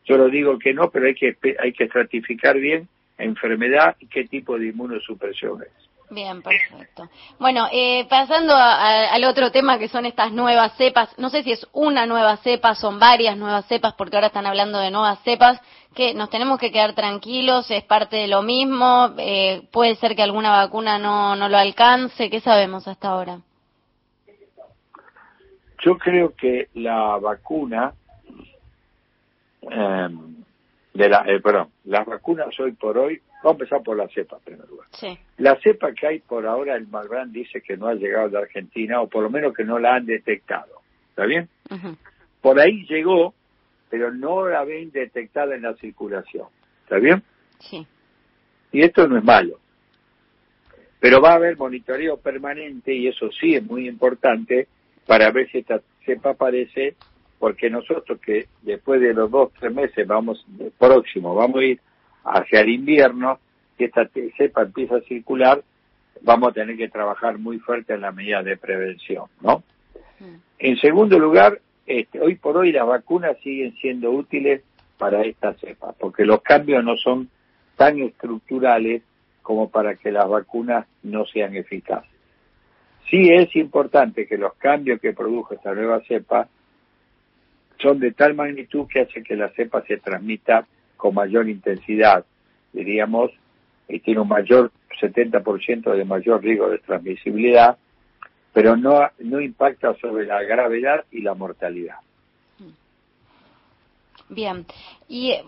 Yo 0.03 0.17
lo 0.17 0.27
digo 0.27 0.59
que 0.59 0.73
no, 0.73 0.91
pero 0.91 1.05
hay 1.05 1.15
que 1.15 1.37
hay 1.57 1.71
que 1.71 1.85
estratificar 1.85 2.57
bien 2.57 2.89
enfermedad 3.23 3.95
y 3.99 4.07
qué 4.07 4.25
tipo 4.25 4.57
de 4.57 4.67
inmunosupresión 4.67 5.61
es. 5.63 5.91
Bien, 6.11 6.41
perfecto. 6.41 7.07
Bueno, 7.39 7.69
eh, 7.71 8.05
pasando 8.09 8.53
al 8.53 9.23
otro 9.23 9.49
tema 9.49 9.79
que 9.79 9.87
son 9.87 10.05
estas 10.05 10.33
nuevas 10.33 10.75
cepas, 10.75 11.17
no 11.17 11.29
sé 11.29 11.41
si 11.41 11.53
es 11.53 11.65
una 11.71 12.05
nueva 12.05 12.35
cepa, 12.37 12.75
son 12.75 12.99
varias 12.99 13.37
nuevas 13.37 13.65
cepas, 13.67 13.93
porque 13.93 14.17
ahora 14.17 14.27
están 14.27 14.45
hablando 14.45 14.77
de 14.79 14.91
nuevas 14.91 15.19
cepas, 15.23 15.61
que 15.95 16.13
nos 16.13 16.29
tenemos 16.29 16.59
que 16.59 16.69
quedar 16.69 16.95
tranquilos, 16.95 17.71
es 17.71 17.83
parte 17.83 18.17
de 18.17 18.27
lo 18.27 18.41
mismo, 18.41 19.13
eh, 19.17 19.61
puede 19.71 19.95
ser 19.95 20.13
que 20.13 20.21
alguna 20.21 20.51
vacuna 20.51 20.99
no, 20.99 21.37
no 21.37 21.47
lo 21.47 21.57
alcance, 21.57 22.29
¿qué 22.29 22.41
sabemos 22.41 22.89
hasta 22.89 23.07
ahora? 23.07 23.39
Yo 25.83 25.97
creo 25.97 26.35
que 26.35 26.67
la 26.73 27.17
vacuna, 27.19 27.93
eh, 29.61 30.09
de 30.93 31.09
la, 31.09 31.23
eh, 31.27 31.39
perdón, 31.39 31.69
las 31.85 32.05
vacunas 32.05 32.59
hoy 32.59 32.73
por 32.73 32.97
hoy 32.97 33.21
Vamos 33.43 33.59
a 33.59 33.63
empezar 33.63 33.83
por 33.83 33.97
la 33.97 34.07
cepa, 34.09 34.37
en 34.37 34.43
primer 34.43 34.69
lugar. 34.69 34.87
La 35.37 35.59
cepa 35.61 35.91
que 35.93 36.05
hay 36.05 36.19
por 36.19 36.45
ahora, 36.45 36.75
el 36.75 36.87
Malbrán 36.87 37.31
dice 37.31 37.61
que 37.61 37.75
no 37.75 37.87
ha 37.87 37.95
llegado 37.95 38.29
de 38.29 38.37
Argentina, 38.37 39.01
o 39.01 39.07
por 39.07 39.23
lo 39.23 39.31
menos 39.31 39.55
que 39.55 39.63
no 39.63 39.79
la 39.79 39.95
han 39.95 40.05
detectado. 40.05 40.81
¿Está 41.09 41.25
bien? 41.25 41.49
Por 42.39 42.59
ahí 42.59 42.85
llegó, 42.87 43.33
pero 43.89 44.11
no 44.13 44.47
la 44.47 44.63
ven 44.63 44.91
detectada 44.91 45.55
en 45.55 45.63
la 45.63 45.73
circulación. 45.75 46.47
¿Está 46.83 46.99
bien? 46.99 47.23
Sí. 47.59 47.85
Y 48.71 48.83
esto 48.83 49.07
no 49.07 49.17
es 49.17 49.23
malo. 49.23 49.59
Pero 50.99 51.19
va 51.19 51.31
a 51.31 51.35
haber 51.35 51.57
monitoreo 51.57 52.17
permanente, 52.17 52.93
y 52.93 53.07
eso 53.07 53.31
sí 53.31 53.55
es 53.55 53.63
muy 53.63 53.87
importante, 53.87 54.67
para 55.07 55.31
ver 55.31 55.49
si 55.49 55.59
esta 55.59 55.81
cepa 56.05 56.31
aparece, 56.31 56.95
porque 57.41 57.71
nosotros 57.71 58.19
que 58.21 58.45
después 58.61 59.01
de 59.01 59.15
los 59.15 59.31
dos, 59.31 59.51
tres 59.59 59.73
meses 59.73 60.05
vamos, 60.05 60.45
próximo, 60.77 61.33
vamos 61.33 61.57
a 61.57 61.63
ir 61.63 61.79
hacia 62.23 62.59
el 62.59 62.69
invierno, 62.69 63.39
que 63.79 63.85
esta 63.85 64.07
cepa 64.37 64.61
empieza 64.61 64.97
a 64.97 65.01
circular, 65.01 65.63
vamos 66.21 66.51
a 66.51 66.53
tener 66.53 66.77
que 66.77 66.87
trabajar 66.87 67.39
muy 67.39 67.57
fuerte 67.57 67.95
en 67.95 68.01
la 68.01 68.11
medida 68.11 68.43
de 68.43 68.57
prevención, 68.57 69.25
¿no? 69.41 69.63
Mm. 70.19 70.35
En 70.59 70.77
segundo 70.77 71.17
lugar, 71.17 71.59
este, 71.87 72.21
hoy 72.21 72.35
por 72.35 72.57
hoy 72.57 72.71
las 72.71 72.85
vacunas 72.85 73.35
siguen 73.41 73.73
siendo 73.81 74.11
útiles 74.11 74.61
para 74.99 75.23
esta 75.23 75.55
cepa, 75.55 75.93
porque 75.93 76.25
los 76.25 76.43
cambios 76.43 76.83
no 76.83 76.95
son 76.97 77.27
tan 77.75 77.99
estructurales 78.01 79.01
como 79.41 79.71
para 79.71 79.95
que 79.95 80.11
las 80.11 80.29
vacunas 80.29 80.85
no 81.01 81.25
sean 81.25 81.55
eficaces. 81.55 82.11
Sí 83.09 83.31
es 83.31 83.55
importante 83.55 84.27
que 84.27 84.37
los 84.37 84.53
cambios 84.53 85.01
que 85.01 85.13
produjo 85.13 85.55
esta 85.55 85.73
nueva 85.73 86.01
cepa 86.01 86.47
son 87.81 87.99
de 87.99 88.11
tal 88.11 88.35
magnitud 88.35 88.87
que 88.87 89.01
hace 89.01 89.23
que 89.23 89.35
la 89.35 89.49
cepa 89.49 89.83
se 89.83 89.97
transmita 89.97 90.65
con 90.97 91.15
mayor 91.15 91.49
intensidad, 91.49 92.25
diríamos, 92.73 93.31
y 93.87 93.99
tiene 93.99 94.21
un 94.21 94.27
mayor 94.27 94.71
70% 95.01 95.95
de 95.95 96.05
mayor 96.05 96.43
riesgo 96.43 96.69
de 96.69 96.77
transmisibilidad, 96.79 97.77
pero 98.53 98.75
no, 98.75 98.99
no 99.19 99.41
impacta 99.41 99.95
sobre 99.95 100.25
la 100.25 100.43
gravedad 100.43 101.05
y 101.11 101.21
la 101.21 101.33
mortalidad. 101.33 101.95
Bien, 104.29 104.65
y 105.09 105.31
eh, 105.31 105.43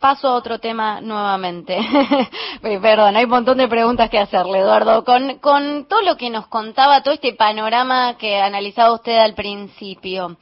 paso 0.00 0.26
a 0.26 0.34
otro 0.34 0.58
tema 0.58 1.00
nuevamente. 1.00 1.78
Perdón, 2.62 3.14
hay 3.16 3.24
un 3.24 3.30
montón 3.30 3.58
de 3.58 3.68
preguntas 3.68 4.10
que 4.10 4.18
hacerle, 4.18 4.58
Eduardo. 4.58 5.04
Con, 5.04 5.38
con 5.38 5.86
todo 5.86 6.02
lo 6.02 6.16
que 6.16 6.30
nos 6.30 6.48
contaba, 6.48 7.00
todo 7.04 7.14
este 7.14 7.34
panorama 7.34 8.16
que 8.18 8.40
analizaba 8.40 8.92
usted 8.92 9.16
al 9.18 9.34
principio, 9.34 10.36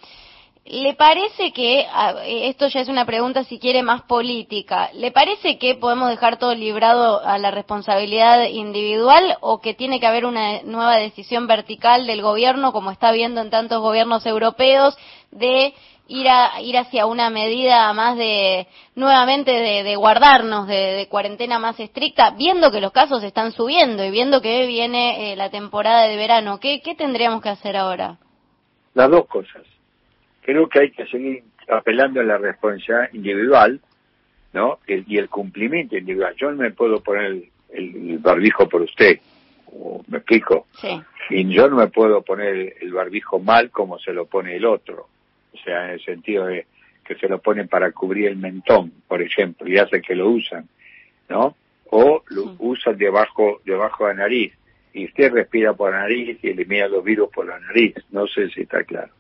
¿Le 0.65 0.95
parece 0.95 1.53
que, 1.53 1.87
esto 2.25 2.69
ya 2.69 2.81
es 2.81 2.89
una 2.89 3.05
pregunta 3.05 3.43
si 3.43 3.59
quiere 3.59 3.83
más 3.83 4.03
política, 4.03 4.91
¿le 4.95 5.11
parece 5.11 5.59
que 5.59 5.75
podemos 5.75 6.09
dejar 6.09 6.39
todo 6.39 6.55
librado 6.55 7.21
a 7.21 7.37
la 7.39 7.51
responsabilidad 7.51 8.45
individual 8.45 9.39
o 9.41 9.61
que 9.61 9.75
tiene 9.75 9.99
que 9.99 10.07
haber 10.07 10.25
una 10.25 10.63
nueva 10.63 10.99
decisión 10.99 11.49
vertical 11.49 12.07
del 12.07 12.23
gobierno, 12.23 12.73
como 12.73 12.93
está 12.93 13.11
viendo 13.11 13.41
en 13.41 13.51
tantos 13.51 13.81
gobiernos 13.81 14.25
europeos, 14.25 14.97
de 15.33 15.75
ir, 16.07 16.29
a, 16.29 16.61
ir 16.61 16.79
hacia 16.79 17.07
una 17.07 17.29
medida 17.29 17.93
más 17.93 18.17
de, 18.17 18.69
nuevamente, 18.95 19.51
de, 19.51 19.97
guardarnos, 19.97 20.69
de, 20.69 21.09
cuarentena 21.11 21.59
más 21.59 21.81
estricta, 21.81 22.31
viendo 22.31 22.71
que 22.71 22.81
los 22.81 22.93
casos 22.93 23.25
están 23.25 23.51
subiendo 23.51 24.05
y 24.05 24.13
viendo 24.13 24.41
que 24.41 24.67
viene 24.69 25.33
eh, 25.33 25.37
la 25.37 25.51
temporada 25.51 26.03
de 26.05 26.17
verano? 26.17 26.61
¿Qué, 26.61 26.81
¿Qué 26.83 26.95
tendríamos 26.95 27.43
que 27.43 27.49
hacer 27.49 27.77
ahora? 27.77 28.19
Las 28.95 29.11
dos 29.11 29.27
cosas 29.27 29.63
creo 30.43 30.69
que 30.69 30.81
hay 30.81 30.91
que 30.91 31.07
seguir 31.07 31.45
apelando 31.69 32.21
a 32.21 32.25
la 32.25 32.39
responsabilidad 32.39 33.13
individual, 33.13 33.81
¿no? 34.53 34.79
y 34.87 35.17
el 35.17 35.29
cumplimiento 35.29 35.97
individual. 35.97 36.35
Yo 36.37 36.51
no 36.51 36.59
me 36.59 36.71
puedo 36.71 37.01
poner 37.01 37.45
el, 37.71 38.19
barbijo 38.19 38.69
por 38.69 38.83
usted, 38.83 39.19
me 40.09 40.19
explico. 40.19 40.67
Sí. 40.73 41.01
Y 41.31 41.49
yo 41.49 41.69
no 41.69 41.77
me 41.77 41.87
puedo 41.87 42.23
poner 42.23 42.77
el 42.81 42.93
barbijo 42.93 43.39
mal 43.39 43.71
como 43.71 43.99
se 43.99 44.13
lo 44.13 44.27
pone 44.27 44.57
el 44.57 44.67
otro. 44.67 45.09
O 45.53 45.57
sea, 45.59 45.87
en 45.87 45.91
el 45.93 46.05
sentido 46.05 46.47
de 46.47 46.67
que 47.05 47.15
se 47.17 47.29
lo 47.29 47.41
ponen 47.41 47.69
para 47.69 47.93
cubrir 47.93 48.29
el 48.29 48.37
mentón, 48.37 48.93
por 49.09 49.23
ejemplo, 49.23 49.69
y 49.69 49.79
hace 49.79 50.01
que 50.01 50.15
lo 50.15 50.29
usan, 50.29 50.69
¿no? 51.29 51.57
O 51.91 52.23
lo 52.29 52.57
usan 52.59 52.97
debajo, 52.97 53.61
debajo 53.65 54.07
de 54.07 54.15
la 54.15 54.21
nariz. 54.21 54.53
Y 54.95 55.07
usted 55.07 55.33
respira 55.33 55.73
por 55.73 55.93
la 55.93 56.01
nariz 56.01 56.39
y 56.43 56.49
elimina 56.49 56.89
los 56.89 57.03
virus 57.03 57.31
por 57.31 57.47
la 57.47 57.59
nariz. 57.59 57.95
No 58.11 58.27
sé 58.27 58.51
si 58.51 58.63
está 58.63 58.85
claro. 58.85 59.13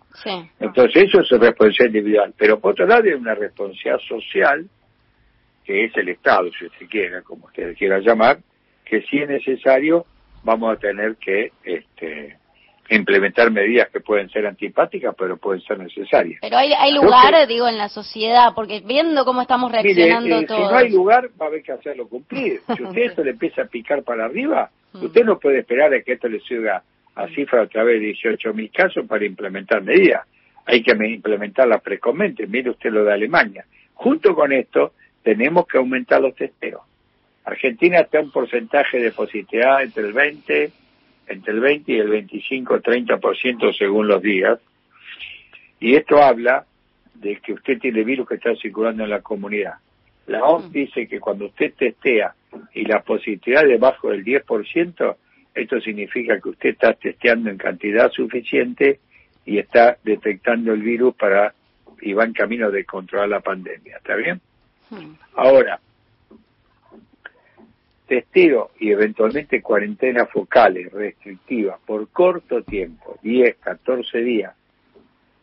Entonces 0.61 1.05
eso 1.05 1.21
es 1.21 1.31
responsabilidad 1.31 1.87
individual, 1.87 2.35
pero 2.37 2.61
por 2.61 2.73
otro 2.73 2.87
lado 2.87 3.05
hay 3.05 3.15
una 3.15 3.35
responsabilidad 3.35 4.01
social, 4.09 4.67
que 5.65 5.85
es 5.85 5.97
el 5.97 6.09
Estado, 6.09 6.51
si 6.59 6.69
se 6.79 6.87
quiera, 6.87 7.23
como 7.23 7.47
usted 7.47 7.77
quiera 7.77 7.99
llamar, 8.01 8.39
que 8.85 9.03
si 9.03 9.19
es 9.19 9.29
necesario 9.29 10.07
vamos 10.45 10.77
a 10.77 10.77
tener 10.79 11.17
que 11.17 11.53
este, 11.65 12.37
implementar 12.91 13.51
medidas 13.51 13.89
que 13.91 14.01
pueden 14.01 14.29
ser 14.31 14.47
antipáticas, 14.47 15.15
pero 15.17 15.37
pueden 15.37 15.63
ser 15.63 15.79
necesarias. 15.79 16.39
Pero 16.43 16.57
hay, 16.57 16.73
hay 16.73 16.93
lugar, 16.93 17.47
digo, 17.47 17.69
en 17.69 17.79
la 17.79 17.89
sociedad, 17.89 18.53
porque 18.55 18.81
viendo 18.85 19.25
cómo 19.25 19.41
estamos 19.41 19.71
reaccionando 19.71 20.37
mire, 20.37 20.47
todos. 20.47 20.61
Si 20.61 20.73
no 20.73 20.79
hay 20.79 20.91
lugar, 20.91 21.31
va 21.41 21.47
a 21.47 21.49
haber 21.49 21.63
que 21.63 21.73
hacerlo 21.73 22.09
cumplir. 22.09 22.61
Si 22.77 22.83
usted 22.83 23.03
esto 23.07 23.25
le 23.25 23.31
empieza 23.31 23.63
a 23.63 23.67
picar 23.67 24.03
para 24.03 24.25
arriba, 24.25 24.71
mm. 24.93 25.05
usted 25.05 25.25
no 25.25 25.39
puede 25.39 25.61
esperar 25.61 25.95
a 25.95 26.03
que 26.03 26.13
esto 26.13 26.29
le 26.29 26.41
siga 26.41 26.83
a 27.15 27.29
cifra 27.29 27.63
a 27.63 27.67
través 27.67 28.01
de 28.01 28.13
18.000 28.13 28.71
casos 28.73 29.07
para 29.07 29.25
implementar 29.25 29.83
medidas. 29.83 30.27
Hay 30.65 30.83
que 30.83 30.93
implementarlas 30.93 31.83
precomente. 31.83 32.47
Mire 32.47 32.71
usted 32.71 32.91
lo 32.91 33.05
de 33.05 33.13
Alemania. 33.13 33.65
Junto 33.95 34.35
con 34.35 34.53
esto, 34.53 34.93
tenemos 35.23 35.67
que 35.67 35.79
aumentar 35.79 36.21
los 36.21 36.35
testeos. 36.35 36.83
Argentina 37.45 38.01
está 38.01 38.21
un 38.21 38.31
porcentaje 38.31 38.99
de 38.99 39.11
positividad 39.11 39.83
entre 39.83 40.07
el 40.07 40.13
20, 40.13 40.73
entre 41.27 41.53
el 41.53 41.61
20 41.61 41.93
y 41.93 41.99
el 41.99 42.09
25, 42.09 42.81
30% 42.81 43.77
según 43.77 44.09
los 44.09 44.23
días. 44.23 44.59
Y 45.81 45.95
esto 45.95 46.23
habla 46.23 46.65
de 47.15 47.37
que 47.37 47.53
usted 47.53 47.79
tiene 47.79 48.05
virus 48.05 48.29
que 48.29 48.37
está 48.37 48.55
circulando 48.57 49.05
en 49.05 49.11
la 49.11 49.21
comunidad. 49.21 49.75
La 50.27 50.45
OMS 50.45 50.73
dice 50.73 51.09
que 51.09 51.19
cuando 51.19 51.47
usted 51.47 51.75
testea 51.75 52.35
y 52.75 52.85
la 52.85 53.03
positividad 53.03 53.65
es 53.65 53.71
debajo 53.71 54.11
del 54.11 54.25
10%, 54.25 55.17
esto 55.55 55.81
significa 55.81 56.41
que 56.41 56.49
usted 56.51 56.71
está 56.71 56.95
testeando 56.95 57.51
en 57.51 57.59
cantidad 57.59 58.11
suficiente 58.11 59.01
y 59.45 59.59
está 59.59 59.99
detectando 60.03 60.73
el 60.73 60.83
virus 60.83 61.15
para 61.15 61.55
y 62.01 62.13
va 62.15 62.25
en 62.25 62.33
camino 62.33 62.71
de 62.71 62.85
controlar 62.85 63.29
la 63.29 63.41
pandemia. 63.41 63.99
¿Está 63.99 64.17
bien? 64.17 64.41
Hmm. 64.91 65.15
Ahora, 65.37 65.81
testeo 68.07 68.73
y 68.79 68.91
eventualmente 68.91 69.63
cuarentenas 69.63 70.29
focales 70.31 70.93
restrictivas 70.93 71.79
por 71.87 72.09
corto 72.09 72.63
tiempo, 72.63 73.19
10, 73.23 73.57
14 73.57 74.19
días, 74.19 74.55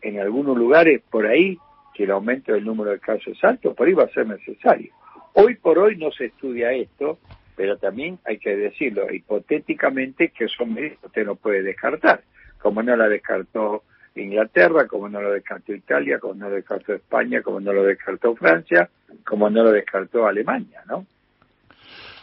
en 0.02 0.20
algunos 0.20 0.58
lugares 0.58 1.02
por 1.10 1.26
ahí, 1.26 1.58
si 1.96 2.04
el 2.04 2.12
aumento 2.12 2.54
del 2.54 2.66
número 2.66 2.92
de 2.92 3.00
casos 3.00 3.38
es 3.38 3.44
alto, 3.44 3.74
por 3.74 3.88
ahí 3.88 3.94
va 3.94 4.04
a 4.04 4.10
ser 4.10 4.28
necesario. 4.28 4.94
Hoy 5.34 5.56
por 5.56 5.80
hoy 5.80 5.96
no 5.96 6.12
se 6.12 6.26
estudia 6.26 6.72
esto, 6.72 7.20
pero 7.60 7.76
también 7.76 8.18
hay 8.26 8.38
que 8.38 8.56
decirlo 8.56 9.14
hipotéticamente 9.14 10.30
que 10.30 10.48
son 10.48 10.74
medidas 10.74 10.98
que 11.00 11.08
usted 11.08 11.26
no 11.26 11.36
puede 11.36 11.62
descartar, 11.62 12.22
como 12.62 12.82
no 12.82 12.96
la 12.96 13.10
descartó 13.10 13.84
Inglaterra, 14.16 14.88
como 14.88 15.10
no 15.10 15.22
lo 15.22 15.34
descartó 15.34 15.74
Italia, 15.74 16.20
como 16.20 16.36
no 16.36 16.48
lo 16.48 16.56
descartó 16.56 16.94
España, 16.94 17.42
como 17.42 17.60
no 17.60 17.74
lo 17.74 17.84
descartó 17.84 18.34
Francia, 18.34 18.90
como 19.28 19.50
no 19.50 19.64
lo 19.64 19.74
descartó 19.74 20.26
Alemania, 20.26 20.84
¿no? 20.88 21.06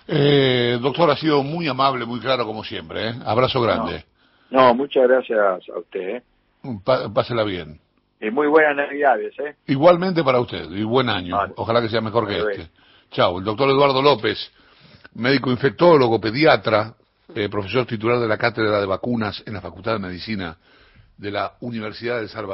Eh, 0.08 0.78
doctor, 0.80 1.10
ha 1.10 1.16
sido 1.16 1.42
muy 1.42 1.68
amable, 1.68 2.06
muy 2.06 2.20
claro 2.20 2.46
como 2.46 2.64
siempre. 2.64 3.10
¿eh? 3.10 3.14
Abrazo 3.26 3.60
grande. 3.60 4.06
No, 4.48 4.72
muchas 4.72 5.06
gracias 5.06 5.38
a 5.38 5.78
usted. 5.78 6.16
¿eh? 6.16 6.22
pásela 7.12 7.44
bien. 7.44 7.78
Y 8.22 8.30
muy 8.30 8.46
buenas 8.46 8.74
navidades. 8.74 9.38
¿eh? 9.38 9.54
Igualmente 9.66 10.24
para 10.24 10.40
usted, 10.40 10.70
y 10.70 10.82
buen 10.82 11.10
año. 11.10 11.36
Ojalá 11.56 11.82
que 11.82 11.90
sea 11.90 12.00
mejor 12.00 12.26
que 12.26 12.38
este. 12.38 12.70
Chao, 13.10 13.38
el 13.38 13.44
doctor 13.44 13.68
Eduardo 13.68 14.00
López 14.00 14.50
médico 15.16 15.50
infectólogo, 15.50 16.20
pediatra, 16.20 16.94
eh, 17.34 17.48
profesor 17.48 17.86
titular 17.86 18.20
de 18.20 18.28
la 18.28 18.38
Cátedra 18.38 18.80
de 18.80 18.86
Vacunas 18.86 19.42
en 19.46 19.54
la 19.54 19.60
Facultad 19.60 19.94
de 19.94 19.98
Medicina 19.98 20.56
de 21.16 21.30
la 21.30 21.54
Universidad 21.60 22.20
de 22.20 22.28
Salvador. 22.28 22.44